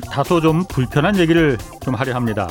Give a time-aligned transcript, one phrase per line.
[0.00, 2.48] 다소 좀 불편한 얘기를 좀 하려 합니다.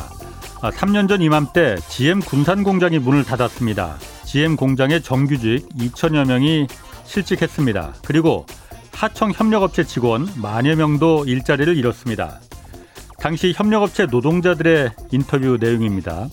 [0.61, 3.97] 3년 아, 전 이맘때 GM 군산 공장이 문을 닫았습니다.
[4.25, 6.67] GM 공장의 정규직 2천여 명이
[7.05, 7.95] 실직했습니다.
[8.05, 8.45] 그리고
[8.93, 12.39] 하청 협력업체 직원 만여 명도 일자리를 잃었습니다.
[13.19, 16.27] 당시 협력업체 노동자들의 인터뷰 내용입니다.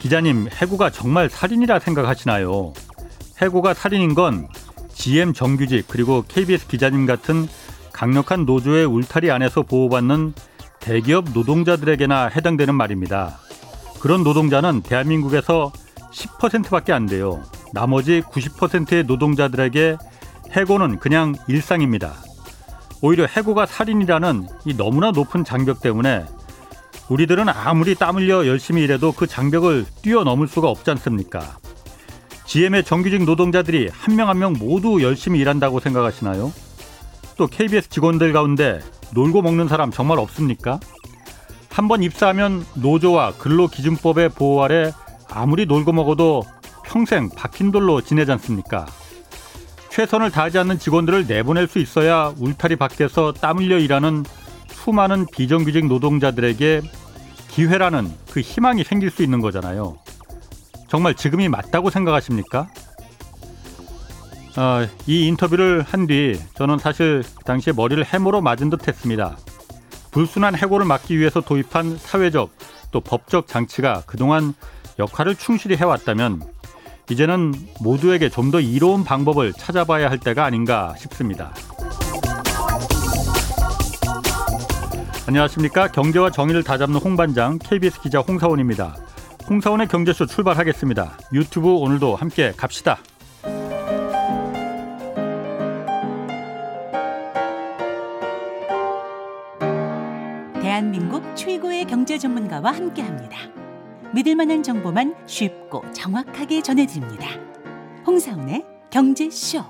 [0.00, 2.72] 기자님, 해고가 정말 살인이라 생각하시나요?
[3.40, 4.48] 해고가 살인인 건
[4.94, 7.48] GM 정규직 그리고 KBS 기자님 같은
[7.96, 10.34] 강력한 노조의 울타리 안에서 보호받는
[10.80, 13.38] 대기업 노동자들에게나 해당되는 말입니다.
[14.00, 15.72] 그런 노동자는 대한민국에서
[16.12, 17.42] 10%밖에 안 돼요.
[17.72, 19.96] 나머지 90%의 노동자들에게
[20.52, 22.12] 해고는 그냥 일상입니다.
[23.00, 26.26] 오히려 해고가 살인이라는 이 너무나 높은 장벽 때문에
[27.08, 31.56] 우리들은 아무리 땀 흘려 열심히 일해도 그 장벽을 뛰어넘을 수가 없지 않습니까?
[32.44, 36.52] GM의 정규직 노동자들이 한 명 한 명 모두 열심히 일한다고 생각하시나요?
[37.36, 38.80] 또 KBS 직원들 가운데
[39.14, 40.80] 놀고 먹는 사람 정말 없습니까?
[41.70, 44.92] 한 번 입사하면 노조와 근로기준법의 보호 아래
[45.30, 46.42] 아무리 놀고 먹어도
[46.86, 48.86] 평생 박힌 돌로 지내지 않습니까?
[49.90, 54.24] 최선을 다하지 않는 직원들을 내보낼 수 있어야 울타리 밖에서 땀 흘려 일하는
[54.68, 56.80] 수많은 비정규직 노동자들에게
[57.48, 59.96] 기회라는 그 희망이 생길 수 있는 거잖아요.
[60.88, 62.68] 정말 지금이 맞다고 생각하십니까?
[64.56, 69.36] 어, 이 인터뷰를 한 뒤 저는 사실 당시에 머리를 해모로 맞은 듯 했습니다.
[70.12, 72.50] 불순한 해고를 막기 위해서 도입한 사회적
[72.90, 74.54] 또 법적 장치가 그동안
[74.98, 76.42] 역할을 충실히 해왔다면
[77.10, 81.52] 이제는 모두에게 좀 더 이로운 방법을 찾아봐야 할 때가 아닌가 싶습니다.
[85.26, 85.88] 안녕하십니까.
[85.90, 88.94] 경제와 정의를 다잡는 홍반장 KBS 기자 홍사원입니다.
[89.50, 91.18] 홍사원의 경제쇼 출발하겠습니다.
[91.32, 92.98] 유튜브 오늘도 함께 갑시다.
[102.56, 103.38] 경제 전문가와 함께 합니다.
[104.14, 107.28] 믿을 만한 정보만 쉽고 정확하게 전해드립니다.
[108.06, 109.62] 홍사운의 경제쇼.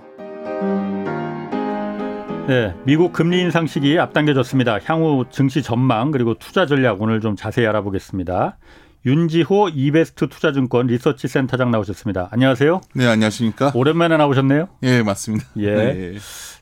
[2.47, 4.79] 네, 미국 금리 인상 시기 앞당겨졌습니다.
[4.85, 8.59] 향후 증시 전망 그리고 투자 전략 오늘 좀 자세히 알아보겠습니다.
[9.05, 12.29] 윤지호 이베스트 투자증권 리서치 센터장 나오셨습니다.
[12.33, 12.81] 안녕하세요.
[12.95, 13.73] 네, 안녕하십니까?
[13.75, 14.69] 오랜만에 나오셨네요.
[14.83, 15.47] 예, 맞습니다.
[15.59, 15.75] 예.
[15.75, 16.15] 네.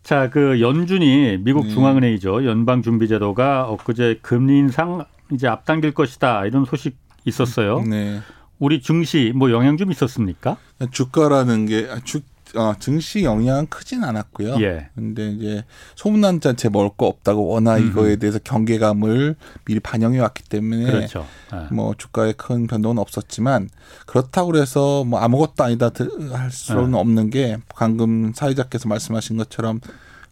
[0.02, 1.70] 자, 그 연준이 미국 네.
[1.70, 2.44] 중앙은행이죠.
[2.46, 7.82] 연방준비제도가 엊그제 금리 인상 이제 앞당길 것이다 이런 소식 있었어요.
[7.82, 8.20] 네.
[8.58, 10.56] 우리 증시 뭐 영향 좀 있었습니까?
[10.90, 12.20] 주가라는 게 아, 주,
[12.54, 14.56] 어, 증시 영향은 크진 않았고요.
[14.60, 14.88] 예.
[14.94, 15.64] 근데 이제
[15.96, 17.88] 소문난 자체 먹을 거 없다고 워낙 음.
[17.88, 21.26] 이거에 대해서 경계감을 미리 반영해 왔기 때문에 그렇죠.
[21.52, 21.74] 예.
[21.74, 23.68] 뭐 주가에 큰 변동은 없었지만
[24.06, 25.90] 그렇다고 그래서 뭐 아무것도 아니다
[26.32, 26.96] 할 수는 예.
[26.96, 29.80] 없는 게 방금 사회자께서 말씀하신 것처럼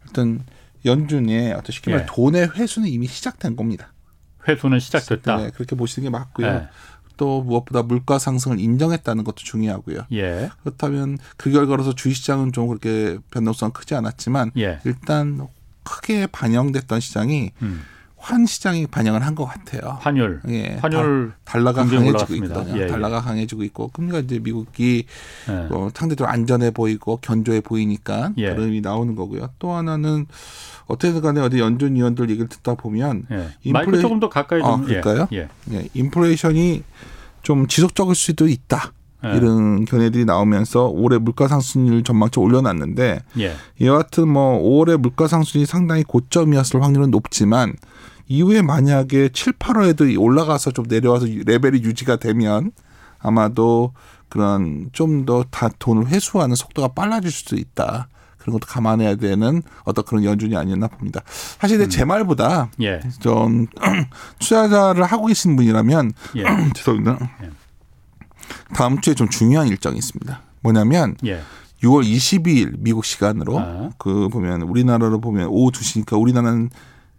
[0.09, 0.43] 어떤
[0.85, 2.07] 연준의 어떤 쉽게 말해 예.
[2.09, 3.92] 돈의 회수는 이미 시작된 겁니다.
[4.47, 5.37] 회수는 시작됐다.
[5.37, 6.51] 네, 그렇게 보시는 게 맞고요.
[6.51, 6.67] 네.
[7.17, 10.07] 또 무엇보다 물가 상승을 인정했다는 것도 중요하고요.
[10.13, 10.49] 예.
[10.63, 14.79] 그렇다면 그 결과로서 주식시장은 좀 그렇게 변동성은 크지 않았지만 예.
[14.83, 15.47] 일단
[15.83, 17.83] 크게 반영됐던 시장이 음.
[18.23, 19.97] 환 시장이 반영을 한 것 같아요.
[19.99, 20.39] 환율.
[20.47, 20.77] 예.
[20.81, 22.35] 환율 달러가 강해지고.
[22.35, 22.77] 있거든요.
[22.77, 22.87] 예, 예.
[22.87, 25.05] 달러가 강해지고 있고 금리가 이제 미국이
[25.49, 25.53] 예.
[25.69, 28.49] 어, 상대적으로 안전해 보이고 견조해 보이니까 예.
[28.51, 29.49] 그런 의미 나오는 거고요.
[29.59, 30.25] 또 하나는
[30.85, 33.49] 어쨌든 간에 어디 연준 위원들 얘기를 듣다 보면 예.
[33.63, 33.99] 인플레...
[33.99, 34.69] 조금 더 가까이 좀.
[34.69, 35.27] 아, 그럴까요?
[35.33, 35.49] 예.
[35.73, 35.87] 예.
[35.93, 36.83] 인플레이션이
[37.41, 38.93] 좀 지속적일 수도 있다.
[39.25, 39.35] 예.
[39.35, 43.53] 이런 견해들이 나오면서 올해 물가 상승률 전망치 올려놨는데 예.
[43.81, 47.73] 여하튼 뭐 올해 물가 상승이 상당히 고점이었을 확률은 높지만
[48.33, 52.71] 이후에 만약에 7, 8월에도 올라가서 좀 내려와서 레벨이 유지가 되면
[53.19, 53.93] 아마도
[54.27, 58.07] 그런 좀 더 다 돈을 회수하는 속도가 빨라질 수도 있다.
[58.39, 61.21] 그런 것도 감안해야 되는 어떤 그런 연준이 아니었나 봅니다.
[61.59, 61.89] 사실 음.
[61.89, 62.99] 제 말보다 예.
[63.19, 63.67] 좀
[64.39, 66.43] 투자자를 하고 계신 분이라면 예.
[66.73, 67.19] 죄송합니다.
[67.43, 67.49] 예.
[68.75, 70.41] 다음 주에 좀 중요한 일정이 있습니다.
[70.61, 71.39] 뭐냐면 예.
[71.83, 73.89] 6월 22일 미국 시간으로 아.
[73.99, 76.69] 그 보면 우리나라로 보면 오후 2시니까 우리나라는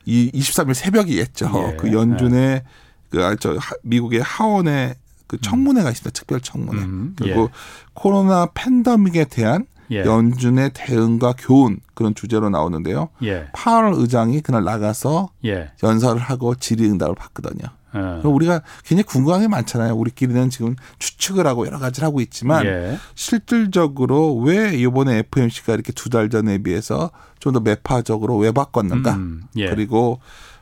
[0.06, 1.51] 이 23일 새벽이겠죠.
[1.73, 1.77] 예.
[1.77, 2.62] 그 연준의
[3.11, 4.95] 그저 아, 미국의 하원의
[5.27, 6.11] 그 청문회가 있습니다.
[6.19, 6.83] 특별 청문회.
[6.83, 7.15] 음.
[7.17, 7.49] 그리고 예.
[7.95, 10.01] 코로나 팬데믹에 대한 예.
[10.01, 13.09] 연준의 대응과 교훈 그런 주제로 나오는데요.
[13.23, 13.47] 예.
[13.53, 15.71] 파월 의장이 그날 나가서 예.
[15.83, 17.69] 연설을 하고 질의응답을 받거든요.
[17.94, 18.20] 예.
[18.26, 19.94] 우리가 굉장히 궁금한 게 많잖아요.
[19.94, 22.99] 우리끼리는 지금 추측을 하고 여러 가지를 하고 있지만 예.
[23.14, 27.11] 실질적으로 왜 이번에 FMC가 이렇게 두 달 전에 비해서
[27.41, 29.14] 좀 더 매파적으로 왜 바꿨는가?
[29.14, 29.69] 음, 예.
[29.69, 30.19] 그리고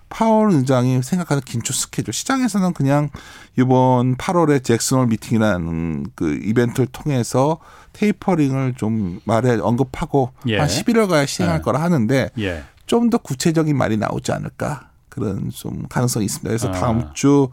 [0.09, 3.09] 파월 의장이 생각하는 긴축 스케줄 시장에서는 그냥
[3.59, 7.59] 이번 8월에 잭슨홀 미팅이라는 그 이벤트를 통해서
[7.95, 10.59] 테이퍼링을 좀 말에 언급하고 예.
[10.59, 11.63] 한 11월 가야 시행할 예.
[11.63, 12.65] 거라 하는데 예.
[12.87, 14.91] 좀더 구체적인 말이 나오지 않을까.
[15.13, 16.49] 그런 좀 가능성이 있습니다.
[16.49, 16.73] 그래서 아.
[16.73, 17.49] 다음 주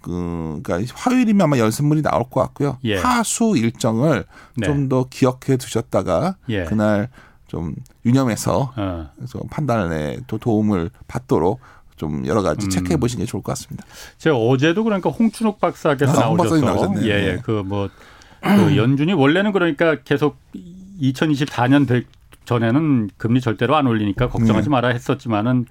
[0.00, 2.78] 그, 그러니까 화요일이면 아마 연습물이 나올 것 같고요.
[2.84, 2.96] 예.
[2.96, 4.24] 하수 일정을
[4.56, 4.66] 네.
[4.66, 6.64] 좀더 기억해 두셨다가 예.
[6.64, 7.08] 그날
[7.48, 7.74] 좀
[8.06, 9.10] 유념해서 어.
[9.16, 11.60] 그래서 판단에 도 도움을 받도록
[11.96, 12.70] 좀 여러 가지 음.
[12.70, 13.84] 체크해 보시는 게 좋을 것 같습니다.
[14.16, 17.32] 제가 어제도 그러니까 홍춘욱 박사께서 아, 나오셔서 예, 예.
[17.34, 17.40] 네.
[17.42, 17.90] 그뭐
[18.40, 20.38] 그 연준이 원래는 그러니까 계속
[21.02, 22.06] 2024년 될
[22.46, 24.70] 전에는 금리 절대로 안 올리니까 걱정하지 네.
[24.70, 25.66] 마라 했었지만은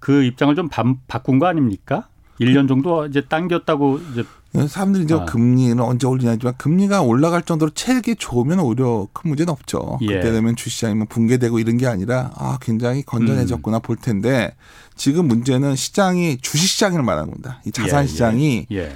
[0.00, 2.08] 그 입장을 좀 바, 바꾼 거 아닙니까?
[2.40, 4.24] 1년 정도 이제 당겼다고 이제
[4.66, 5.24] 사람들이 이제 아.
[5.26, 9.98] 금리는 언제 올리냐지만 금리가 올라갈 정도로 체력이 좋으면 오히려 큰 문제는 없죠.
[10.02, 10.06] 예.
[10.06, 13.82] 그때 되면 주시장이 뭐 붕괴되고 이런 게 아니라 아 굉장히 건전해졌구나 음.
[13.82, 14.56] 볼 텐데
[14.96, 17.60] 지금 문제는 시장이 주식 시장을 말하는 겁니다.
[17.64, 18.06] 이 자산 예.
[18.08, 18.76] 시장이 예.
[18.76, 18.92] 예.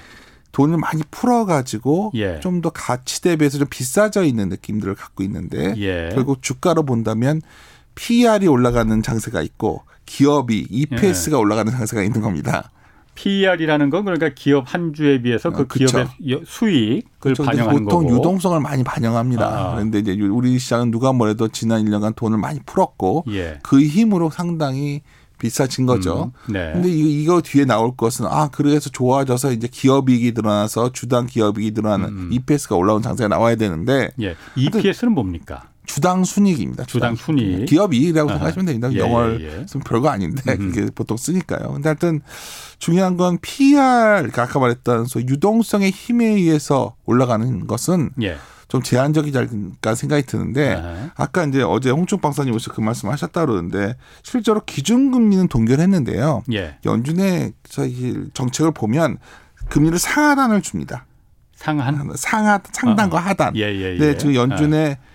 [0.51, 2.41] 돈을 많이 풀어가지고 예.
[2.41, 6.11] 좀더 가치 대비해서 좀 비싸져 있는 느낌들을 갖고 있는데 예.
[6.15, 7.43] 결국 주가로 본다면
[7.95, 12.71] PER이 올라가는 장세가 있고 기업이 EPS가 올라가는 장세가 있는 겁니다.
[13.15, 17.45] PER이라는 건 그러니까 기업 한 주에 비해서 그 아, 기업의 수익을 그쵸.
[17.45, 18.17] 반영하는 보통 거고.
[18.17, 19.47] 유동성을 많이 반영합니다.
[19.47, 19.75] 아.
[19.75, 23.59] 그런데 이제 우리 시장은 누가 뭐래도 지난 1년간 돈을 많이 풀었고 예.
[23.63, 25.03] 그 힘으로 상당히
[25.39, 26.33] 비싸진 거죠.
[26.49, 26.73] 음, 네.
[26.73, 32.09] 근데 이거, 이거 뒤에 나올 것은 아 그래서 좋아져서 이제 기업이익이 늘어나서 주당 기업이익이 늘어나는
[32.09, 32.29] 음.
[32.33, 34.37] EPS가 올라온 장세가 나와야 되는데 예.
[34.57, 35.69] EPS는 뭡니까?
[35.87, 37.67] 주당 순익입니다 주당, 주당 순익.
[37.67, 38.93] 기업 이익이라고 생각하시면 됩니다.
[38.93, 39.67] 예, 영어를 예, 예.
[39.85, 40.73] 별거 아닌데 음.
[40.73, 41.73] 그게 보통 쓰니까요.
[41.73, 42.21] 근데 하여튼
[42.79, 48.37] 중요한 건 PR, 그러니까 아까 말했던 소 유동성의 힘에 의해서 올라가는 것은 예.
[48.69, 51.11] 좀 제한적이지 않을까 생각이 드는데 네.
[51.15, 56.45] 아까 이제 어제 홍춘 박사님 오셔서 그 말씀 하셨다 그러는데 실제로 기준금리는 동결했는데요.
[56.55, 56.79] 예.
[56.85, 57.53] 연준의
[58.33, 59.19] 정책을 보면
[59.69, 61.07] 금리를 상하단을 줍니다.
[61.55, 62.11] 상한?
[62.17, 63.21] 상하, 상단과 어.
[63.21, 63.57] 하단.
[63.57, 63.99] 예, 예, 예.
[63.99, 65.14] 네, 지금 연준의 어.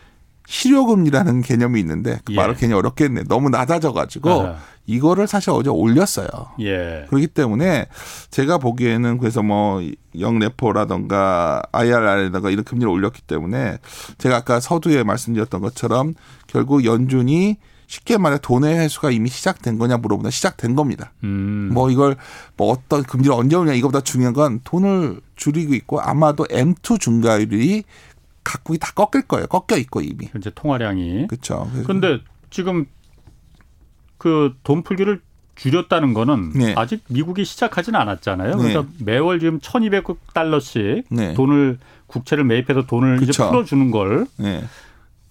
[0.49, 2.59] 실효금리라는 개념이 있는데 그 말을 예.
[2.59, 3.23] 괜히 어렵겠네.
[3.27, 4.57] 너무 낮아져가지고 아
[4.87, 6.27] 이거를 사실 어제 올렸어요.
[6.61, 7.05] 예.
[7.07, 7.85] 그렇기 때문에
[8.31, 9.79] 제가 보기에는 그래서 뭐
[10.19, 13.77] 영레포라던가 IRR에다가 이런 금리를 올렸기 때문에
[14.17, 16.15] 제가 아까 서두에 말씀드렸던 것처럼
[16.47, 21.11] 결국 연준이 쉽게 말해 돈의 회수가 이미 시작된 거냐 물어보면 시작된 겁니다.
[21.23, 21.69] 음.
[21.73, 22.15] 뭐 이걸
[22.57, 27.83] 뭐 어떤 금리를 언제 올냐 이거보다 중요한 건 돈을 줄이고 있고 아마도 M2 중과율이
[28.49, 29.45] 각국이 다 꺾일 거예요.
[29.47, 30.27] 꺾여 있고 이미.
[30.31, 31.27] 현재 통화량이.
[31.27, 31.69] 그렇죠.
[31.83, 32.19] 그런데
[32.49, 32.85] 지금
[34.17, 35.21] 그 돈 풀기를
[35.55, 36.73] 줄였다는 거는 네.
[36.77, 38.55] 아직 미국이 시작하지는 않았잖아요.
[38.55, 38.57] 네.
[38.57, 41.33] 그러니까 매월 지금 1,200억 달러씩 네.
[41.33, 43.29] 돈을 국채를 매입해서 돈을 그쵸.
[43.31, 44.63] 이제 풀어주는 걸 네.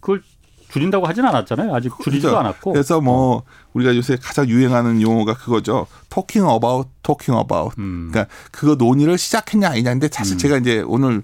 [0.00, 0.22] 그걸
[0.68, 1.74] 줄인다고 하진 않았잖아요.
[1.74, 2.38] 아직 줄이지도 그렇죠.
[2.38, 2.72] 않았고.
[2.72, 3.42] 그래서 뭐 어.
[3.72, 5.86] 우리가 요새 가장 유행하는 용어가 그거죠.
[6.10, 7.74] talking about, talking about.
[7.78, 8.08] 음.
[8.10, 10.38] 그러니까 그거 논의를 시작했냐 아니냐인데 사실 음.
[10.38, 11.22] 제가 이제 오늘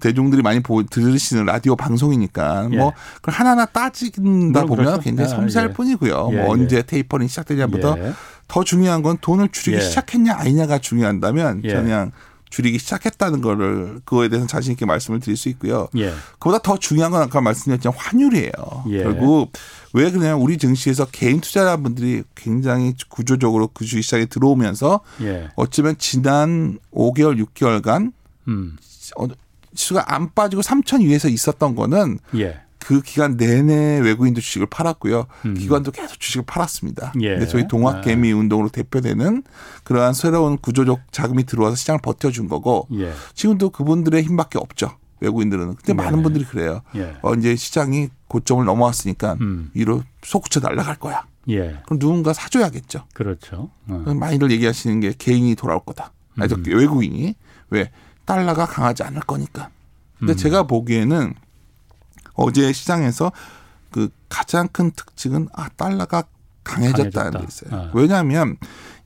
[0.00, 2.76] 대중들이 많이 보, 들으시는 라디오 방송이니까 예.
[2.76, 5.00] 뭐 그걸 하나하나 따진다 보면 그렇죠.
[5.00, 5.74] 굉장히 아, 섬세할 아, 예.
[5.74, 6.28] 뿐이고요.
[6.32, 6.82] 예, 뭐 언제 예.
[6.82, 8.12] 테이퍼링 시작되냐보다 예.
[8.48, 9.86] 더 중요한 건 돈을 줄이기 예.
[9.86, 12.12] 시작했냐 아니냐가 중요한다면 그냥
[12.50, 15.88] 줄이기 시작했다는 거를 그거에 대해서 자신 있게 말씀을 드릴 수 있고요.
[15.96, 16.12] 예.
[16.38, 18.84] 그보다 더 중요한 건 아까 말씀드렸지만 환율이에요.
[18.90, 19.02] 예.
[19.02, 19.52] 결국
[19.92, 25.48] 왜 그러냐면 우리 증시에서 개인 투자자분들이 굉장히 구조적으로 그 주식 시장에 들어오면서 예.
[25.56, 28.12] 어쩌면 지난 5개월, 6개월간
[28.48, 28.76] 음.
[29.74, 32.60] 지수가 안 빠지고 3천 위에서 있었던 거는 예.
[32.86, 35.26] 그 기간 내내 외국인도 주식을 팔았고요.
[35.44, 35.54] 음.
[35.54, 37.14] 기관도 계속 주식을 팔았습니다.
[37.20, 37.30] 예.
[37.30, 38.36] 근데 저희 동학개미 아.
[38.36, 39.42] 운동으로 대표되는
[39.82, 43.12] 그러한 새로운 구조적 자금이 들어와서 시장을 버텨준 거고 예.
[43.34, 44.92] 지금도 그분들의 힘밖에 없죠.
[45.18, 45.74] 외국인들은.
[45.74, 45.94] 근데 네.
[45.94, 46.82] 많은 분들이 그래요.
[46.94, 47.16] 예.
[47.22, 49.72] 어, 이제 시장이 고점을 넘어왔으니까 음.
[49.74, 51.26] 위로 솟구쳐 날아갈 거야.
[51.48, 51.80] 예.
[51.86, 53.02] 그럼 누군가 사줘야겠죠.
[53.14, 53.70] 그렇죠.
[53.88, 54.14] 어.
[54.14, 56.12] 많이들 얘기하시는 게 개인이 돌아올 거다.
[56.38, 56.62] 아니, 음.
[56.64, 57.34] 외국인이.
[57.70, 57.90] 왜?
[58.26, 59.70] 달러가 강하지 않을 거니까.
[60.20, 60.36] 근데 음.
[60.36, 61.34] 제가 보기에는
[62.36, 63.32] 어제 시장에서
[63.90, 66.24] 그 가장 큰 특징은 아 달러가
[66.64, 67.38] 강해졌다는 강해졌다.
[67.38, 67.80] 게 있어요.
[67.80, 67.90] 어.
[67.94, 68.56] 왜냐하면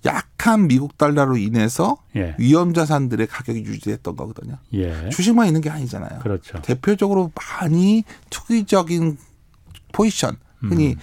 [0.07, 2.35] 약한 미국 달러로 인해서 예.
[2.39, 4.57] 위험 자산들의 가격이 유지됐던 거거든요.
[4.73, 5.11] 예.
[5.11, 6.21] 주식만 있는 게 아니잖아요.
[6.21, 6.61] 그렇죠.
[6.63, 9.19] 대표적으로 많이 투기적인
[9.93, 10.99] 포지션, 흔히 음.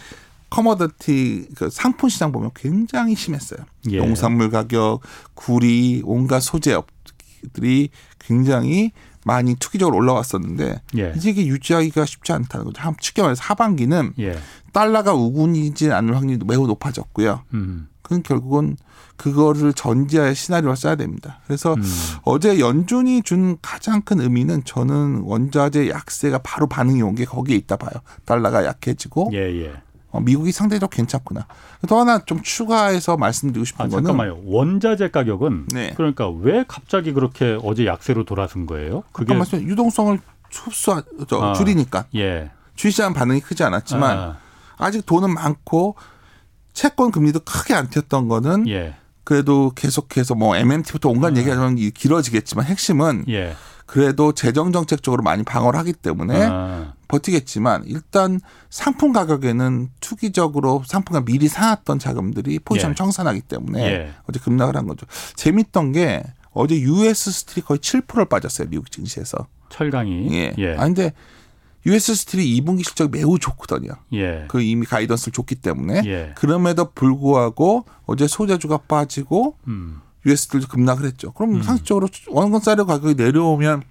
[0.50, 3.60] 커머더티 그 상품 시장 보면 굉장히 심했어요.
[3.91, 3.98] 예.
[3.98, 5.01] 농산물 가격,
[5.36, 8.91] 구리, 온갖 소재업들이 굉장히
[9.27, 11.13] 많이 투기적으로 올라왔었는데 예.
[11.15, 12.81] 이제 이게 유지하기가 쉽지 않다는 거죠.
[13.01, 14.38] 쉽게 말해서 하반기는 예.
[14.72, 17.43] 달러가 우군이지 않을 확률이 매우 높아졌고요.
[17.53, 17.89] 음.
[18.01, 18.77] 그건 결국은
[19.17, 21.39] 그거를 전제하에 시나리오를 써야 됩니다.
[21.46, 21.84] 그래서 음.
[22.24, 27.75] 어제 연준이 준 가장 큰 의미는 저는 원자재 약세가 바로 반응이 온 게 거기에 있다
[27.75, 27.91] 봐요.
[28.25, 29.74] 달러가 약해지고 예, 예.
[30.18, 31.46] 어, 미국이 상대적으로 괜찮구나.
[31.88, 34.42] 또 하나 좀 추가해서 말씀드리고 싶은 아, 거는 잠깐만요.
[34.46, 35.94] 원자재 가격은 네.
[35.96, 39.04] 그러니까 왜 갑자기 그렇게 어제 약세로 돌아선 거예요?
[39.12, 40.20] 그게 말씀 유동성을
[40.52, 42.06] 흡수 저, 아, 줄이니까.
[42.16, 42.50] 예.
[42.76, 44.36] 주식시장 반응이 크지 않았지만
[44.78, 44.92] 아.
[44.92, 45.96] 직 돈은 많고
[46.74, 48.96] 채권 금리도 크게 안 튀었던 거는 예.
[49.24, 51.42] 그래도 계속해서 뭐 MMT부터 온갖 네.
[51.42, 53.56] 얘기하면 길어지겠지만 핵심은 예.
[53.88, 56.94] 그래도 재정 정책적으로 많이 방어를 하기 때문에 아.
[57.08, 58.39] 버티겠지만 일단
[58.70, 62.96] 상품 가격에는 투기적으로 상품가 미리 사놨던 자금들이 포지션 예.
[62.96, 64.13] 청산하기 때문에 예.
[64.29, 65.08] 어제 급락을 한 거죠.
[65.36, 69.48] 재밌던 게 어제 US 스틸이 거의 7%를 빠졌어요 미국 증시에서.
[69.70, 70.34] 철강이.
[70.34, 70.53] 예.
[70.58, 70.75] 예.
[70.75, 71.13] 아 근데
[71.86, 73.91] US 스틸이 2분기 실적이 매우 좋거든요.
[74.13, 74.46] 예.
[74.50, 76.34] 그 이미 가이던스를 줬기 때문에 예.
[76.36, 80.01] 그럼에도 불구하고 어제 소재주가 빠지고 음.
[80.26, 81.32] US들도 급락을 했죠.
[81.32, 81.64] 그럼 음.
[81.64, 83.84] 상식적으로 원건 쌀의 가격이 내려오면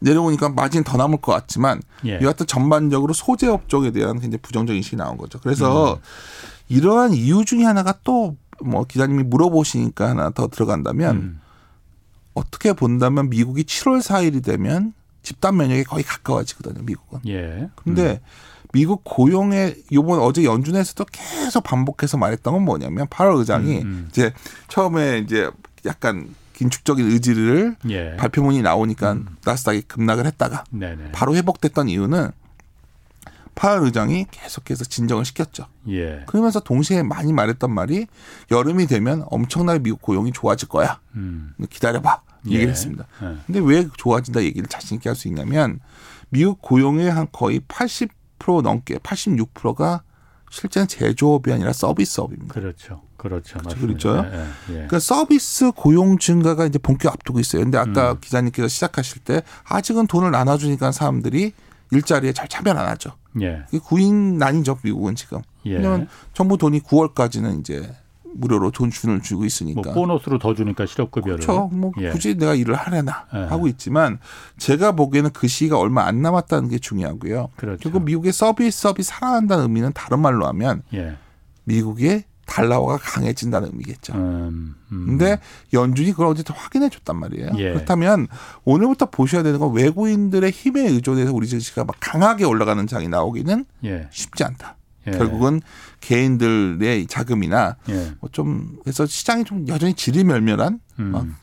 [0.00, 2.20] 내려오니까 마진 더 남을 것 같지만 예.
[2.22, 5.40] 여하튼 전반적으로 소재업 쪽에 대한 굉장히 부정적 인식이 나온 거죠.
[5.40, 5.98] 그래서 음.
[6.68, 11.40] 이러한 이유 중에 하나가 또 뭐 기자님이 물어보시니까 하나 더 들어간다면 음.
[12.34, 17.20] 어떻게 본다면 미국이 7월 4일이 되면 집단 면역에 거의 가까워지거든요, 미국은.
[17.26, 17.68] 예.
[17.76, 18.18] 근데 음.
[18.72, 24.06] 미국 고용의 요번 어제 연준에서도 계속 반복해서 말했던 건 뭐냐면 8월 의장이 음, 음.
[24.10, 24.32] 이제
[24.68, 25.50] 처음에 이제
[25.86, 28.16] 약간 긴축적인 의지를 예.
[28.16, 29.36] 발표문이 나오니까 음.
[29.44, 31.12] 나스닥이 급락을 했다가 네네.
[31.12, 32.30] 바로 회복됐던 이유는
[33.54, 35.66] 파월 의장이 계속해서 진정을 시켰죠.
[35.88, 36.22] 예.
[36.26, 38.06] 그러면서 동시에 많이 말했던 말이
[38.52, 41.00] 여름이 되면 엄청나게 미국 고용이 좋아질 거야.
[41.16, 41.54] 음.
[41.68, 42.22] 기다려봐.
[42.46, 42.70] 얘기를 예.
[42.70, 43.04] 했습니다.
[43.22, 43.36] 예.
[43.46, 45.80] 근데 왜 좋아진다 얘기를 자신 있게 할 수 있냐면
[46.28, 48.10] 미국 고용의 한 거의 80%
[48.62, 50.02] 넘게 86%가
[50.50, 52.54] 실제는 제조업이 아니라 서비스업입니다.
[52.54, 53.02] 그렇죠.
[53.16, 53.58] 그렇죠.
[53.58, 53.80] 그렇죠.
[53.80, 54.24] 그렇죠.
[54.32, 54.72] 예, 예.
[54.72, 57.62] 그러니까 서비스 고용 증가가 이제 본격 앞두고 있어요.
[57.62, 58.20] 근데 아까 음.
[58.20, 61.52] 기자님께서 시작하실 때 아직은 돈을 나눠주니까 사람들이
[61.90, 63.12] 일자리에 잘 참여 안 하죠.
[63.42, 63.64] 예.
[63.84, 65.42] 구인난이죠 미국은 지금.
[65.66, 65.74] 예.
[65.74, 67.94] 왜냐하면 정부 돈이 9월까지는 이제
[68.34, 69.80] 무료로 돈 주는 주고 있으니까.
[69.82, 71.38] 뭐 보너스로 더 주니까 실업급여를.
[71.38, 71.68] 그렇죠.
[71.72, 72.10] 뭐 예.
[72.10, 73.38] 굳이 내가 일을 하려나 예.
[73.38, 74.18] 하고 있지만
[74.58, 77.50] 제가 보기에는 그 시기가 얼마 안 남았다는 게 중요하고요.
[77.56, 77.78] 그렇죠.
[77.82, 81.16] 그리고 미국의 서비스업이 살아난다는 의미는 다른 말로 하면 예.
[81.64, 84.14] 미국의 달러화가 강해진다는 의미겠죠.
[84.14, 85.04] 음, 음.
[85.06, 85.38] 근데
[85.74, 87.50] 연준이 그걸 어쨌든 확인해 줬단 말이에요.
[87.58, 87.72] 예.
[87.74, 88.26] 그렇다면
[88.64, 94.08] 오늘부터 보셔야 되는 건 외국인들의 힘에 의존해서 우리 증시가 막 강하게 올라가는 장이 나오기는 예.
[94.10, 94.77] 쉽지 않다.
[95.12, 95.18] 예.
[95.18, 95.60] 결국은
[96.00, 98.12] 개인들의 자금이나 예.
[98.20, 101.34] 뭐좀 그래서 시장이 좀 여전히 지리멸멸한 음.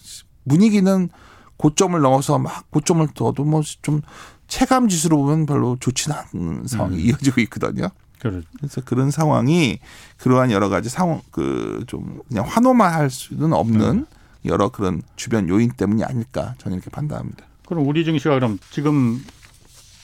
[0.48, 1.10] 분위기는
[1.58, 4.02] 고점을 넘어서 막 고점을 더도 뭐 좀
[4.48, 7.00] 체감 지수로 보면 별로 좋지는 않은 상황이 음.
[7.00, 7.90] 이어지고 있거든요.
[8.20, 9.80] 그래서 그런 상황이
[10.18, 14.06] 그러한 여러 가지 상황 그 좀 그냥 환호만 할 수는 없는 음.
[14.46, 17.46] 여러 그런 주변 요인 때문이 아닐까 저는 이렇게 판단합니다.
[17.68, 19.24] 그럼 우리 증시가 그럼 지금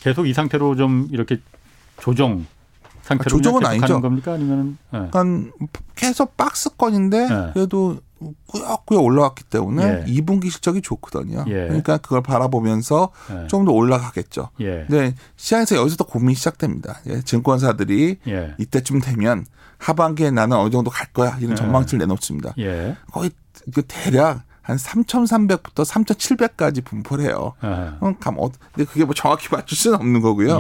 [0.01, 1.39] 계속 이 상태로 좀 이렇게
[2.00, 2.46] 조정
[3.12, 4.01] 상태로 아, 조정은 아니죠.
[4.01, 5.08] 겁니까 아니면 네.
[5.12, 5.51] 그러니까
[5.96, 7.51] 계속 박스권인데 네.
[7.53, 7.98] 그래도
[8.48, 10.13] 꾸역꾸역 올라왔기 때문에 예.
[10.13, 11.46] 2분기 실적이 좋거든요.
[11.48, 11.68] 예.
[11.68, 13.48] 그러니까 그걸 바라보면서 예.
[13.48, 14.50] 좀더 올라가겠죠.
[14.60, 14.86] 예.
[14.88, 17.00] 근데 시장에서 여기서 또 고민이 시작됩니다.
[17.08, 17.22] 예.
[17.22, 18.56] 증권사들이 예.
[18.58, 19.46] 이때쯤 되면
[19.77, 21.56] 하반기에 나는 어느 정도 갈 거야 이런 예.
[21.56, 22.53] 전망치를 내놓습니다.
[23.12, 23.32] 거의
[23.74, 27.53] 그 대략 한 3,300부터 3,700까지 분포를 해요.
[27.60, 30.60] 그럼 감, 어, 근데 그게 뭐 정확히 맞출 수는 없는 거고요.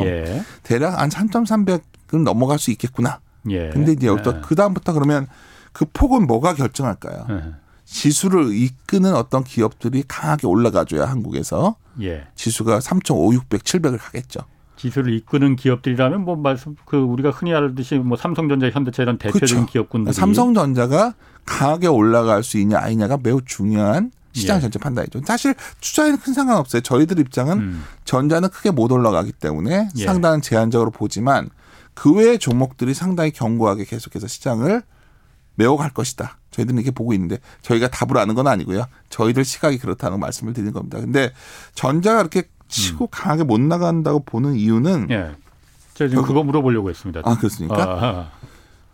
[0.63, 3.19] 대략 한 3,300 은 넘어갈 수 있겠구나.
[3.43, 5.27] 근데 이제 또 그다음부터 그러면
[5.71, 7.25] 그 폭은 뭐가 결정할까요?
[7.29, 7.41] 네.
[7.85, 12.25] 지수를 이끄는 어떤 기업들이 강하게 올라가줘야 한국에서 예.
[12.35, 14.41] 지수가 3,500, 700을 가겠죠.
[14.77, 19.71] 지수를 이끄는 기업들이라면 뭐 말씀 그 우리가 흔히 알듯이 뭐 삼성전자, 현대차 이런 대표적인 그렇죠.
[19.71, 21.13] 기업군들이 삼성전자가
[21.45, 24.61] 강하게 올라갈 수 있냐 아니냐가 매우 중요한 시장 예.
[24.61, 25.21] 전체 판단이죠.
[25.25, 26.81] 사실 투자에는 큰 상관없어요.
[26.81, 27.83] 저희들 입장은 음.
[28.05, 30.05] 전자는 크게 못 올라가기 때문에 예.
[30.05, 31.49] 상당한 제한적으로 보지만
[31.93, 34.81] 그 외의 종목들이 상당히 견고하게 계속해서 시장을
[35.55, 36.37] 메워갈 것이다.
[36.51, 38.85] 저희들은 이렇게 보고 있는데 저희가 답을 아는 건 아니고요.
[39.09, 40.99] 저희들 시각이 그렇다는 말씀을 드리는 겁니다.
[40.99, 41.31] 근데
[41.75, 43.07] 전자가 이렇게 치고 음.
[43.11, 45.35] 강하게 못 나간다고 보는 이유는 예.
[45.93, 47.21] 제가 지금 그거 물어보려고 했습니다.
[47.23, 47.83] 아 그렇습니까?
[47.83, 48.31] 아하.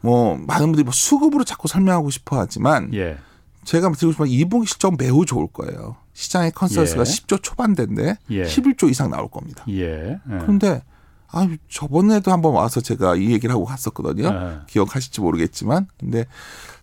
[0.02, 3.18] 뭐 많은 분들이 뭐 수급으로 자꾸 설명하고 싶어 하지만 예.
[3.64, 5.98] 제가 드리고 싶은 2분기 실적 매우 좋을 거예요.
[6.14, 7.04] 시장의 컨센서스가 예.
[7.04, 8.44] 10조 초반대인데 예.
[8.44, 9.64] 11조 이상 나올 겁니다.
[9.70, 10.14] 예.
[10.14, 10.20] 예.
[10.26, 10.82] 그런데
[11.32, 14.32] 아, 저번에도 한번 와서 제가 이 얘기를 하고 갔었거든요.
[14.32, 14.58] 네.
[14.68, 15.88] 기억하실지 모르겠지만.
[16.00, 16.26] 근데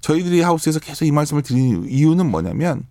[0.00, 2.84] 저희들이 하우스에서 계속 이 말씀을 드리는 이유는 뭐냐면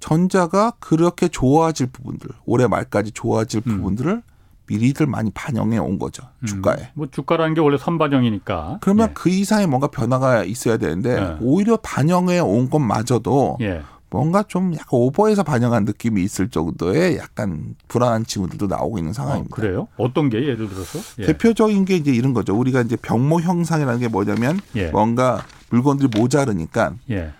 [0.00, 3.76] 전자가 그렇게 좋아질 부분들, 올해 말까지 좋아질 음.
[3.76, 4.22] 부분들을
[4.66, 6.22] 미리들 많이 반영해 온 거죠.
[6.40, 6.46] 음.
[6.46, 6.76] 주가에.
[6.76, 8.78] 음, 뭐 주가라는 게 원래 선반영이니까.
[8.80, 9.12] 그러면 예.
[9.14, 11.36] 그 이상의 뭔가 변화가 있어야 되는데 예.
[11.40, 13.82] 오히려 반영해 온 것마저도 예.
[14.12, 19.54] 뭔가 좀 약간 오버해서 반영한 느낌이 있을 정도의 약간 불안한 징후들도 나오고 있는 상황입니다.
[19.54, 19.88] 어, 그래요?
[19.96, 20.98] 어떤 게 예를 들어서?
[21.18, 21.26] 예.
[21.26, 22.54] 대표적인 게 이제 이런 거죠.
[22.54, 24.88] 우리가 이제 병모 형상이라는 게 뭐냐면 예.
[24.88, 27.32] 뭔가 물건들이 모자르니까 예.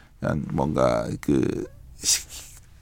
[0.51, 1.67] 뭔가 그,
[1.99, 2.23] 시,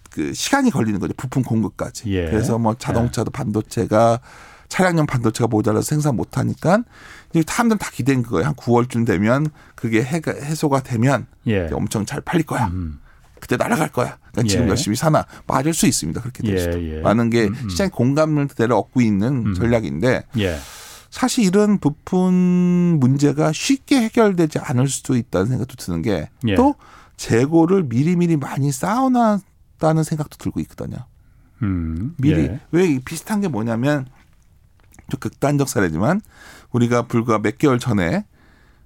[0.09, 1.13] 그 시간이 걸리는 거죠.
[1.17, 2.15] 부품 공급까지.
[2.15, 2.27] 예.
[2.27, 3.37] 그래서 뭐 자동차도 예.
[3.37, 4.21] 반도체가
[4.69, 6.85] 차량용 반도체가 모자라서 생산 못 하니까
[7.31, 8.47] 이제 사람들 다 기대는 거예요.
[8.47, 11.69] 한 9월쯤 되면 그게 해가, 해소가 되면 예.
[11.73, 12.69] 엄청 잘 팔릴 거야.
[12.69, 13.01] 음.
[13.41, 14.19] 그때 날아갈 거야.
[14.31, 14.69] 그러니까 지금 예.
[14.71, 16.21] 열심히 사나 맞을 수 있습니다.
[16.21, 16.83] 그렇게 될 예, 수도.
[16.83, 17.01] 예.
[17.01, 17.69] 많은 게 음, 음.
[17.69, 19.55] 시장의 공감을 대로 얻고 있는 음.
[19.55, 20.59] 전략인데 예.
[21.11, 26.55] 사실 이런 부품 문제가 쉽게 해결되지 않을 수도 있다는 생각도 드는 게 예.
[26.55, 26.75] 또
[27.17, 30.99] 재고를 미리미리 많이 쌓아놨다는 생각도 들고 있거든요.
[31.63, 32.15] 음.
[32.19, 32.61] 미리 예.
[32.71, 34.07] 왜 비슷한 게 뭐냐면
[35.09, 36.21] 좀 극단적 사례지만
[36.71, 38.25] 우리가 불과 몇 개월 전에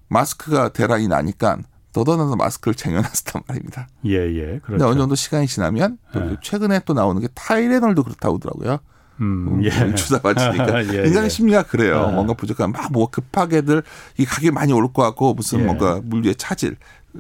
[0.08, 1.58] 마스크가 대란이 나니까
[1.94, 3.88] 너도나도 마스크를 쟁여놨단 말입니다.
[4.06, 4.44] 예, 예.
[4.44, 4.86] 근데 그렇죠.
[4.88, 6.36] 어느 정도 시간이 지나면 또 예.
[6.42, 8.78] 최근에 또 나오는 게 타이레놀도 그렇다고 하더라고요.
[9.20, 9.94] 음, 예.
[9.94, 11.28] 주사 맞으니까 예, 인간의 예.
[11.28, 12.00] 심리가 그래요.
[12.00, 12.10] 아.
[12.10, 13.82] 뭔가 부족한 막 뭐 급하게들
[14.18, 15.64] 이 가격이 많이 오를 것 같고 무슨 예.
[15.64, 16.76] 뭔가 물류의 차질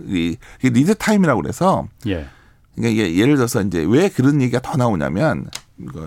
[0.08, 2.26] 이 lead time이라고 그래서 예.
[2.74, 5.48] 그러니까 이게 예를 들어서 이제 왜 그런 얘기가 더 나오냐면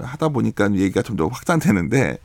[0.04, 2.18] 하다 보니까 얘기가 좀 더 확장되는데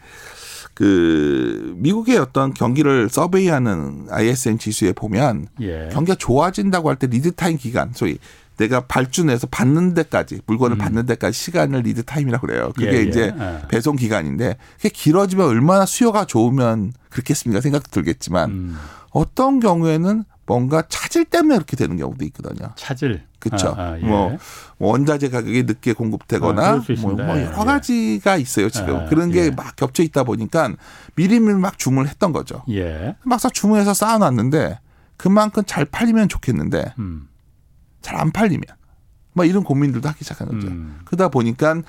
[0.74, 5.88] 그 미국의 어떤 경기를 서베이하는 ISM 지수에 보면 예.
[5.92, 8.18] 경기가 좋아진다고 할 때 lead time 기간 소위
[8.56, 10.78] 내가 발주해서 받는 데까지 물건을 음.
[10.78, 12.72] 받는 데까지 시간을 lead time이라고 그래요.
[12.74, 13.02] 그게 예, 예.
[13.02, 13.68] 이제 예.
[13.68, 18.76] 배송 기간인데 그게 길어지면 얼마나 수요가 좋으면 그렇겠습니까 생각도 들겠지만 음.
[19.10, 22.70] 어떤 경우에는 뭔가 차질 때문에 그렇게 되는 경우도 있거든요.
[22.76, 23.22] 차질.
[23.38, 23.74] 그렇죠.
[23.76, 24.04] 아, 아, 예.
[24.04, 24.36] 뭐,
[24.78, 27.12] 뭐 원자재 가격이 늦게 아, 공급되거나 수 뭐.
[27.12, 27.64] 뭐 예, 여러 예.
[27.64, 29.50] 가지가 있어요 지금 아, 그런 예.
[29.50, 30.72] 게막 겹쳐 있다 보니까
[31.16, 32.62] 미리미리 막 주문을 했던 거죠.
[32.70, 33.16] 예.
[33.24, 34.78] 막상 주문해서 쌓아놨는데
[35.16, 37.28] 그만큼 잘 팔리면 좋겠는데 음.
[38.00, 38.64] 잘안 팔리면
[39.34, 40.68] 막 이런 고민들도 하기 시작한 거죠.
[40.68, 41.00] 음.
[41.04, 41.82] 그러다 보니까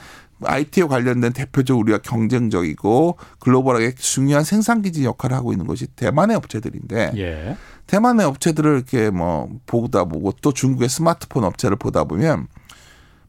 [0.46, 7.58] IT와 관련된 대표적으로 우리가 경쟁적이고 글로벌하게 중요한 생산기지 역할을 하고 있는 것이 대만의 업체들인데 예.
[7.88, 12.48] 대만의 업체들을 이렇게 뭐 보다 보고 또 중국의 스마트폰 업체를 보다 보면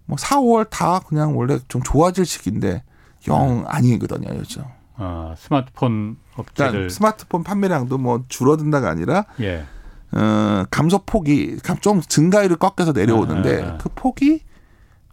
[0.06, 2.82] 뭐 4, 5월 다 그냥 원래 좀 좋아질 시기인데
[3.28, 4.62] 영 아니거든요, 요즘.
[4.96, 6.90] 아, 스마트폰 일단 업체들.
[6.90, 9.64] 스마트폰 판매량도 뭐 줄어든다가 아니라 예.
[10.12, 13.78] 어, 감소 폭이 감- 좀 증가율을 꺾여서 내려오는데 아, 아, 아.
[13.78, 14.42] 그 폭이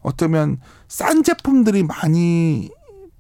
[0.02, 2.70] 어쩌면 싼 제품들이 많이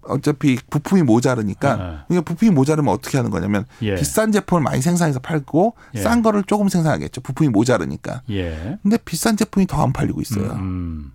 [0.04, 2.06] 어차피 부품이 모자르니까 아.
[2.08, 3.96] 그러니까 부품이 모자르면 어떻게 하는 거냐면 예.
[3.96, 6.02] 비싼 제품을 많이 생산해서 팔고 예.
[6.02, 7.22] 싼 거를 조금 생산하겠죠.
[7.22, 8.24] 부품이 모자르니까.
[8.32, 8.80] 예.
[8.82, 10.52] 근데 비싼 제품이 더 안 팔리고 있어요.
[10.54, 11.12] 음.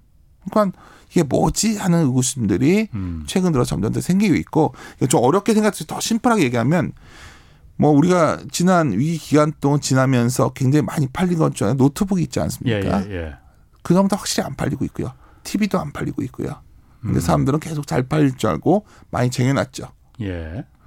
[0.51, 0.79] 그러니까
[1.11, 3.25] 이게 뭐지 하는 의구심들이 음.
[3.27, 4.75] 최근 들어 점점 더 생기고 있고
[5.09, 6.93] 좀 어렵게 생각해서 더 심플하게 얘기하면
[7.77, 12.43] 뭐 우리가 지난 위기 기간 동안 지나면서 굉장히 많이 팔린 것 중에 노트북이 있지 예,
[12.45, 13.07] 않습니까?
[13.09, 13.35] 예, 예.
[13.83, 15.13] 그다음부터 확실히 안 팔리고 있고요.
[15.47, 16.61] TV도 안 팔리고 있고요.
[17.01, 17.21] 근데 음.
[17.21, 19.89] 사람들은 계속 잘 팔릴 줄 알고 많이 쟁여놨죠.
[20.23, 20.27] 예.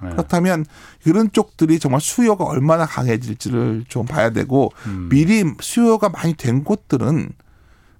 [0.02, 0.08] 예.
[0.10, 0.66] 그렇다면
[1.04, 5.08] 이런 쪽들이 정말 수요가 얼마나 강해질지를 좀 봐야 되고 음.
[5.08, 7.30] 미리 수요가 많이 된 곳들은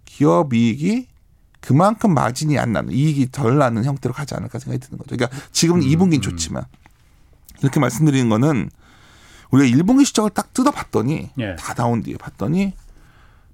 [0.04, 1.08] 기업 이익이
[1.60, 5.16] 그만큼 마진이 안 나는 이익이 덜 나는 형태로 가지 않을까 생각이 드는 거죠.
[5.16, 6.64] 그러니까 지금은 음, 2분기는 좋지만
[7.60, 8.70] 이렇게 말씀드리는 거는
[9.50, 11.56] 우리가 1분기 실적을 딱 뜯어봤더니 예.
[11.56, 12.74] 다 나온 뒤에 봤더니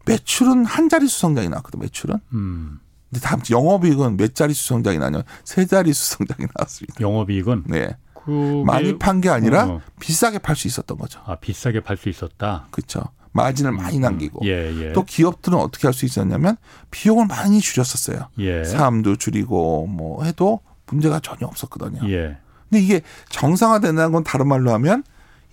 [0.06, 1.80] 매출은 한 자릿수 성장이 나왔거든.
[1.80, 2.20] 매출은.
[2.32, 2.80] 음.
[3.10, 5.22] 근데 다음 주 영업이익은 몇 자릿수 성장이 나냐?
[5.44, 7.00] 세 자릿수 성장이 나왔습니다.
[7.00, 7.96] 영업이익은 네.
[8.14, 9.80] 그게 많이 판 게 아니라 어.
[10.00, 11.20] 비싸게 팔 수 있었던 거죠.
[11.24, 12.66] 아, 비싸게 팔 수 있었다.
[12.72, 13.04] 그렇죠.
[13.32, 14.92] 마진을 많이 남기고 예, 예.
[14.94, 16.56] 또 기업들은 어떻게 할 수 있었냐면
[16.90, 18.28] 비용을 많이 줄였었어요.
[18.38, 18.64] 예.
[18.64, 22.00] 사람도 줄이고 뭐 해도 문제가 전혀 없었거든요.
[22.10, 22.38] 예.
[22.68, 25.04] 근데 이게 정상화된다는 건 다른 말로 하면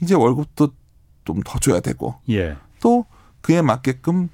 [0.01, 0.69] 이제 월급도
[1.25, 2.57] 좀 더 줘야 되고 예.
[2.81, 3.05] 또
[3.41, 4.29] 그에 맞게끔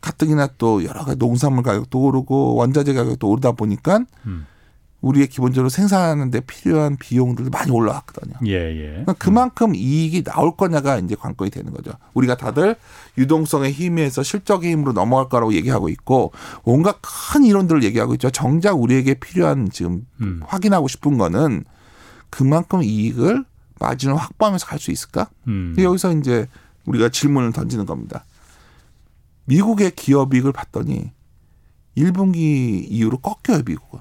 [0.00, 4.46] 가뜩이나 또 여러 가지 농산물 가격도 오르고 원자재 가격도 오르다 보니까 음.
[5.00, 8.34] 우리의 기본적으로 생산하는 데 필요한 비용들도 많이 올라왔거든요.
[8.46, 8.88] 예, 예.
[8.88, 11.92] 그러니까 그만큼 이익이 나올 거냐가 이제 관건이 되는 거죠.
[12.14, 12.74] 우리가 다들
[13.16, 16.32] 유동성의 힘에서 실적의 힘으로 넘어갈 거라고 얘기하고 있고
[16.64, 18.30] 온갖 큰 이론들을 얘기하고 있죠.
[18.30, 20.40] 정작 우리에게 필요한 지금 음.
[20.44, 21.64] 확인하고 싶은 거는
[22.30, 23.44] 그만큼 이익을
[23.78, 25.28] 마진을 확보하면서 갈 수 있을까?
[25.46, 25.76] 음.
[25.78, 26.48] 여기서 이제
[26.86, 28.24] 우리가 질문을 던지는 겁니다.
[29.48, 31.10] 미국의 기업 이익을 봤더니
[31.96, 34.00] 1분기 이후로 꺾여요, 미국은.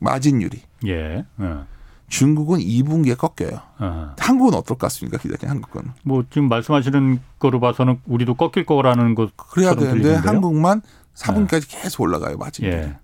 [0.00, 0.60] 마진율이.
[0.86, 1.24] 예.
[1.38, 1.66] 어.
[2.08, 3.60] 중국은 2분기에 꺾여요.
[3.78, 4.14] 어.
[4.18, 5.48] 한국은 어떨 것 같습니까, 기자님?
[5.48, 5.92] 한국은.
[6.02, 10.30] 뭐 지금 말씀하시는 거로 봐서는 우리도 꺾일 거라는 것 그래야 되는데 들리는데요?
[10.30, 10.82] 한국만
[11.14, 12.76] 4분기까지 계속 올라가요, 마진율이.
[12.76, 12.98] 예.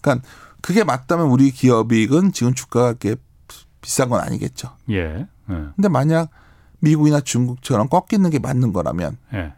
[0.00, 0.26] 그러니까
[0.60, 3.16] 그게 맞다면 우리 기업 이익은 지금 주가가 이렇게
[3.80, 4.76] 비싼 건 아니겠죠.
[4.90, 4.96] 예.
[4.96, 5.26] 예.
[5.48, 6.30] 근데 만약
[6.80, 9.54] 미국이나 중국처럼 꺾이는 게 맞는 거라면 예.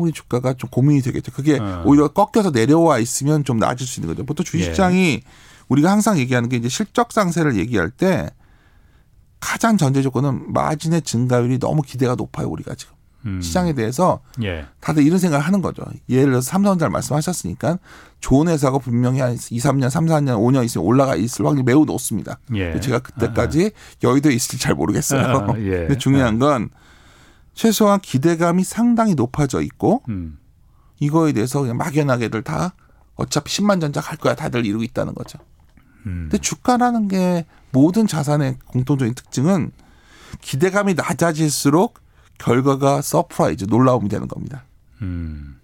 [0.00, 1.32] 우리 주가가 좀 고민이 되겠죠.
[1.32, 1.82] 그게 어.
[1.84, 4.24] 오히려 꺾여서 내려와 있으면 좀 나아질 수 있는 거죠.
[4.24, 5.22] 보통 주식시장이
[5.68, 8.30] 우리가 항상 얘기하는 게 이제 실적 상세를 얘기할 때
[9.38, 12.94] 가장 전제 조건은 마진의 증가율이 너무 기대가 높아요, 우리가 지금.
[13.26, 13.40] 음.
[13.40, 14.64] 시장에 대해서 예.
[14.80, 15.82] 다들 이런 생각을 하는 거죠.
[16.08, 17.78] 예를 들어서 삼성전자를 말씀하셨으니까
[18.20, 22.38] 좋은 회사가 분명히 한 2, 3년, 3, 4년, 5년 있으면 올라가 있을 확률이 매우 높습니다.
[22.54, 22.78] 예.
[22.80, 25.20] 제가 그때까지 아, 여의도에 있을지 잘 모르겠어요.
[25.20, 25.70] 아, 예.
[25.70, 26.70] 근데 중요한 건
[27.60, 30.38] 최소한 기대감이 상당히 높아져 있고 음.
[30.98, 32.72] 이거에 대해서 그냥 막연하게들 다
[33.16, 35.38] 어차피 10만 전자 갈 거야 다들 이루고 있다는 거죠.
[36.06, 36.28] 음.
[36.30, 39.72] 근데 주가라는 게 모든 자산의 공통적인 특징은
[40.40, 42.00] 기대감이 낮아질수록
[42.38, 44.64] 결과가 surprise 놀라움이 되는 겁니다.
[45.02, 45.60] 음.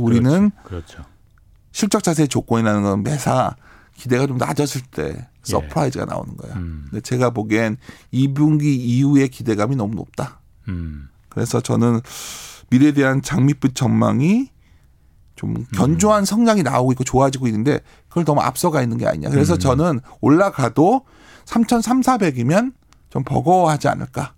[0.00, 0.96] 우리는 그렇죠.
[0.96, 1.04] 그렇죠.
[1.70, 3.54] 실적 장세의 조건이라는 건 매사
[3.94, 5.28] 기대가 좀 낮아질 때 예.
[5.44, 6.12] surprise가 예.
[6.12, 6.56] 나오는 거야.
[6.56, 6.86] 음.
[6.90, 7.76] 근데 제가 보기엔
[8.12, 10.40] 2분기 이후의 기대감이 너무 높다.
[10.66, 11.06] 음.
[11.30, 12.00] 그래서 저는
[12.70, 14.50] 미래에 대한 장밋빛 전망이
[15.34, 15.66] 좀 음.
[15.74, 19.30] 견조한 성장이 나오고 있고 좋아지고 있는데 그걸 너무 앞서가 있는 게 아니냐.
[19.30, 19.58] 그래서 음.
[19.58, 21.06] 저는 올라가도
[21.46, 22.74] 3,300, 400이면
[23.08, 24.34] 좀 버거워하지 않을까.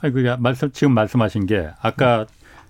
[0.00, 2.26] 아니 그게 말씀 지금 말씀하신 게 아까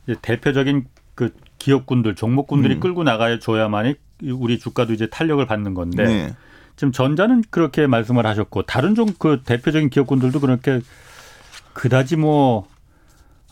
[0.08, 0.14] 음.
[0.20, 2.80] 대표적인 그 기업군들 종목군들이 음.
[2.80, 3.94] 끌고 나가야 줘야만이
[4.32, 6.36] 우리 주가도 이제 탄력을 받는 건데 네.
[6.76, 10.80] 지금 전자는 그렇게 말씀을 하셨고 다른 좀 그 대표적인 기업군들도 그렇게
[11.72, 12.66] 그다지 뭐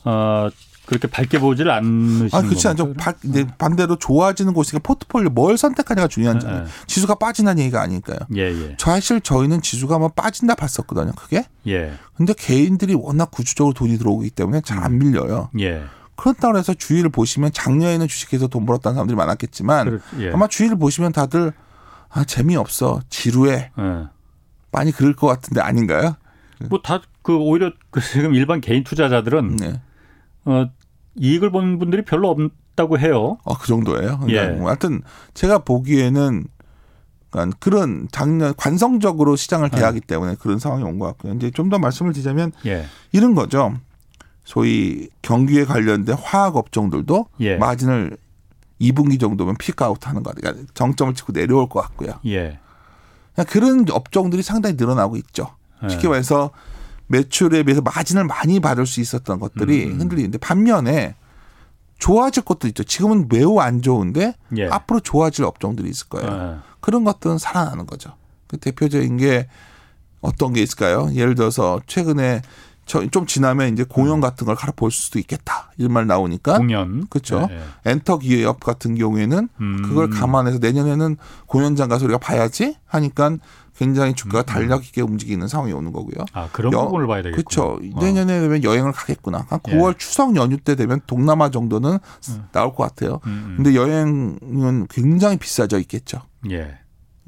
[0.05, 0.49] 어,
[0.87, 2.93] 그렇게 밝게 보지를 않으시는 아, 그렇지 않죠.
[2.95, 3.47] 바, 네.
[3.57, 6.65] 반대로 좋아지는 곳이니까 포트폴리오 뭘 선택하냐가 중요한 잖아요.
[6.65, 6.71] 네.
[6.87, 8.19] 지수가 빠진다는 얘기가 아니니까요.
[8.37, 8.77] 예, 예.
[8.79, 11.13] 사실 저희는 지수가 뭐 빠진다 봤었거든요.
[11.17, 11.45] 그게.
[11.69, 11.93] 예.
[12.17, 15.51] 근데 개인들이 워낙 구조적으로 돈이 들어오기 때문에 잘 안 밀려요.
[15.61, 15.85] 예.
[16.17, 20.33] 그렇다고 해서 주위를 보시면 작년에는 주식에서 돈 벌었다는 사람들이 많았겠지만 그렇, 예.
[20.33, 21.53] 아마 주위를 보시면 다들
[22.11, 24.07] 아 재미없어 지루해 예.
[24.73, 26.17] 많이 그럴 것 같은데 아닌가요?
[26.69, 29.81] 뭐 다 그 오히려 그 지금 일반 개인 투자자들은 네.
[30.45, 30.67] 어,
[31.17, 33.39] 이익을 보는 분들이 별로 없다고 해요.
[33.45, 34.19] 어, 그 정도예요.
[34.19, 34.49] 그러니까 예.
[34.49, 35.03] 뭐 하여튼
[35.35, 36.45] 제가 보기에는
[37.31, 39.77] 그러니까 그런 작년 관성적으로 시장을 예.
[39.79, 40.07] 대하기 네.
[40.07, 41.35] 때문에 그런 상황이 온 것 같고요.
[41.35, 42.85] 이제 좀 더 말씀을 드리자면 예.
[43.13, 43.75] 이런 거죠.
[44.45, 47.57] 소위 경기에 관련된 화학 업종들도 예.
[47.57, 48.17] 마진을
[48.81, 50.33] 2분기 정도면 피크아웃 하는 거.
[50.33, 52.15] 그러니까 정점을 찍고 내려올 것 같고요.
[52.27, 52.59] 예.
[53.49, 55.47] 그런 업종들이 상당히 늘어나고 있죠.
[55.85, 55.89] 예.
[55.89, 56.51] 쉽게 말해서
[57.13, 60.01] 매출에 비해서 마진을 많이 받을 수 있었던 것들이 음.
[60.01, 61.15] 흔들리는데 반면에
[61.99, 62.83] 좋아질 것도 있죠.
[62.83, 64.67] 지금은 매우 안 좋은데 예.
[64.67, 66.57] 앞으로 좋아질 업종들이 있을 거예요.
[66.57, 66.59] 예.
[66.81, 68.15] 그런 것들은 살아나는 거죠.
[68.49, 69.49] 그 대표적인 게
[70.21, 71.11] 어떤 게 있을까요?
[71.15, 72.43] 예를 들어서 최근에
[72.85, 74.21] 좀 지나면 이제 공연 음.
[74.21, 77.61] 같은 걸 가려 볼 수도 있겠다 이런 말 나오니까 공연 그렇죠 네.
[77.87, 79.83] 엔터 기업 같은 경우에는 음.
[79.83, 83.37] 그걸 감안해서 내년에는 공연장 가서 우리가 봐야지 하니까
[83.83, 84.47] 굉장히 주가가 음.
[84.47, 86.25] 달력 있게 움직이는 상황이 오는 거고요.
[86.33, 87.45] 아 그런 여, 부분을 봐야 되겠군요.
[87.45, 87.79] 그렇죠.
[88.01, 89.47] 내년에 되면 여행을 가겠구나.
[89.49, 89.99] 한 9월 예.
[89.99, 91.91] 추석 연휴 때 되면 동남아 정도는
[92.31, 92.45] 음.
[92.53, 93.21] 나올 것 같아요.
[93.27, 93.55] 음, 음.
[93.57, 96.23] 근데 여행은 굉장히 비싸져 있겠죠.
[96.51, 96.79] 예.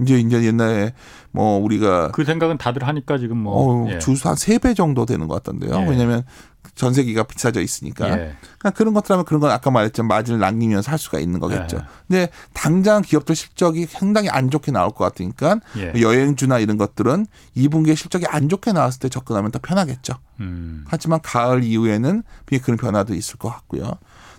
[0.00, 0.92] 이제 이제 옛날에
[1.30, 3.98] 뭐 우리가 그 생각은 다들 하니까 지금 뭐 어, 예.
[4.00, 5.74] 주수 한 세 배 정도 되는 것 같던데요.
[5.82, 5.88] 예.
[5.88, 6.24] 왜냐하면
[6.74, 8.08] 전세기가 비싸져 있으니까.
[8.08, 8.34] 예.
[8.58, 11.78] 그러니까 그런 것들 하면 그런 건 아까 말했지만 마진을 남기면서 할 수가 있는 거겠죠.
[11.78, 11.82] 예.
[12.08, 15.92] 근데 당장 기업들 실적이 상당히 안 좋게 나올 것 같으니까 예.
[16.00, 20.14] 여행주나 이런 것들은 2분기에 실적이 안 좋게 나왔을 때 접근하면 더 편하겠죠.
[20.40, 20.84] 음.
[20.88, 22.22] 하지만 가을 이후에는
[22.62, 23.92] 그런 변화도 있을 것 같고요.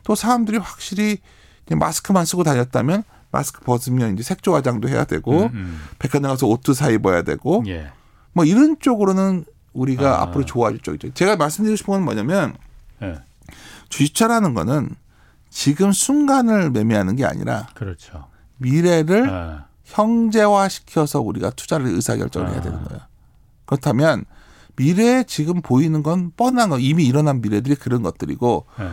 [0.03, 1.19] 또 사람들이 확실히
[1.69, 5.81] 마스크만 쓰고 다녔다면 마스크 벗으면 이제 색조 화장도 해야 되고 음, 음.
[5.99, 7.91] 백화점 가서 옷도 사 입어야 되고 예.
[8.31, 10.21] 뭐 이런 쪽으로는 우리가 아.
[10.23, 11.13] 앞으로 좋아질 쪽이죠.
[11.13, 12.55] 제가 말씀드리고 싶은 건 뭐냐면
[13.03, 13.19] 예.
[13.89, 14.89] 주식처라는 거는
[15.49, 18.27] 지금 순간을 매매하는 게 아니라 그렇죠.
[18.57, 19.65] 미래를 아.
[19.83, 22.51] 형제화 시켜서 우리가 투자를 의사결정을 아.
[22.51, 23.01] 해야 되는 거예요.
[23.65, 24.25] 그렇다면
[24.77, 28.89] 미래에 지금 보이는 건 뻔한 거 이미 일어난 미래들이 그런 것들이고 예.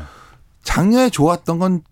[0.63, 1.83] 작년에 좋았던 건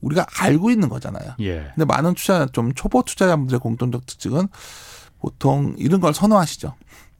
[0.00, 1.34] 우리가 알고 있는 거잖아요.
[1.40, 1.72] 예.
[1.74, 4.48] 근데 많은 투자 좀 초보 투자자분들의 공통적 특징은
[5.20, 6.74] 보통 이런 걸 선호하시죠.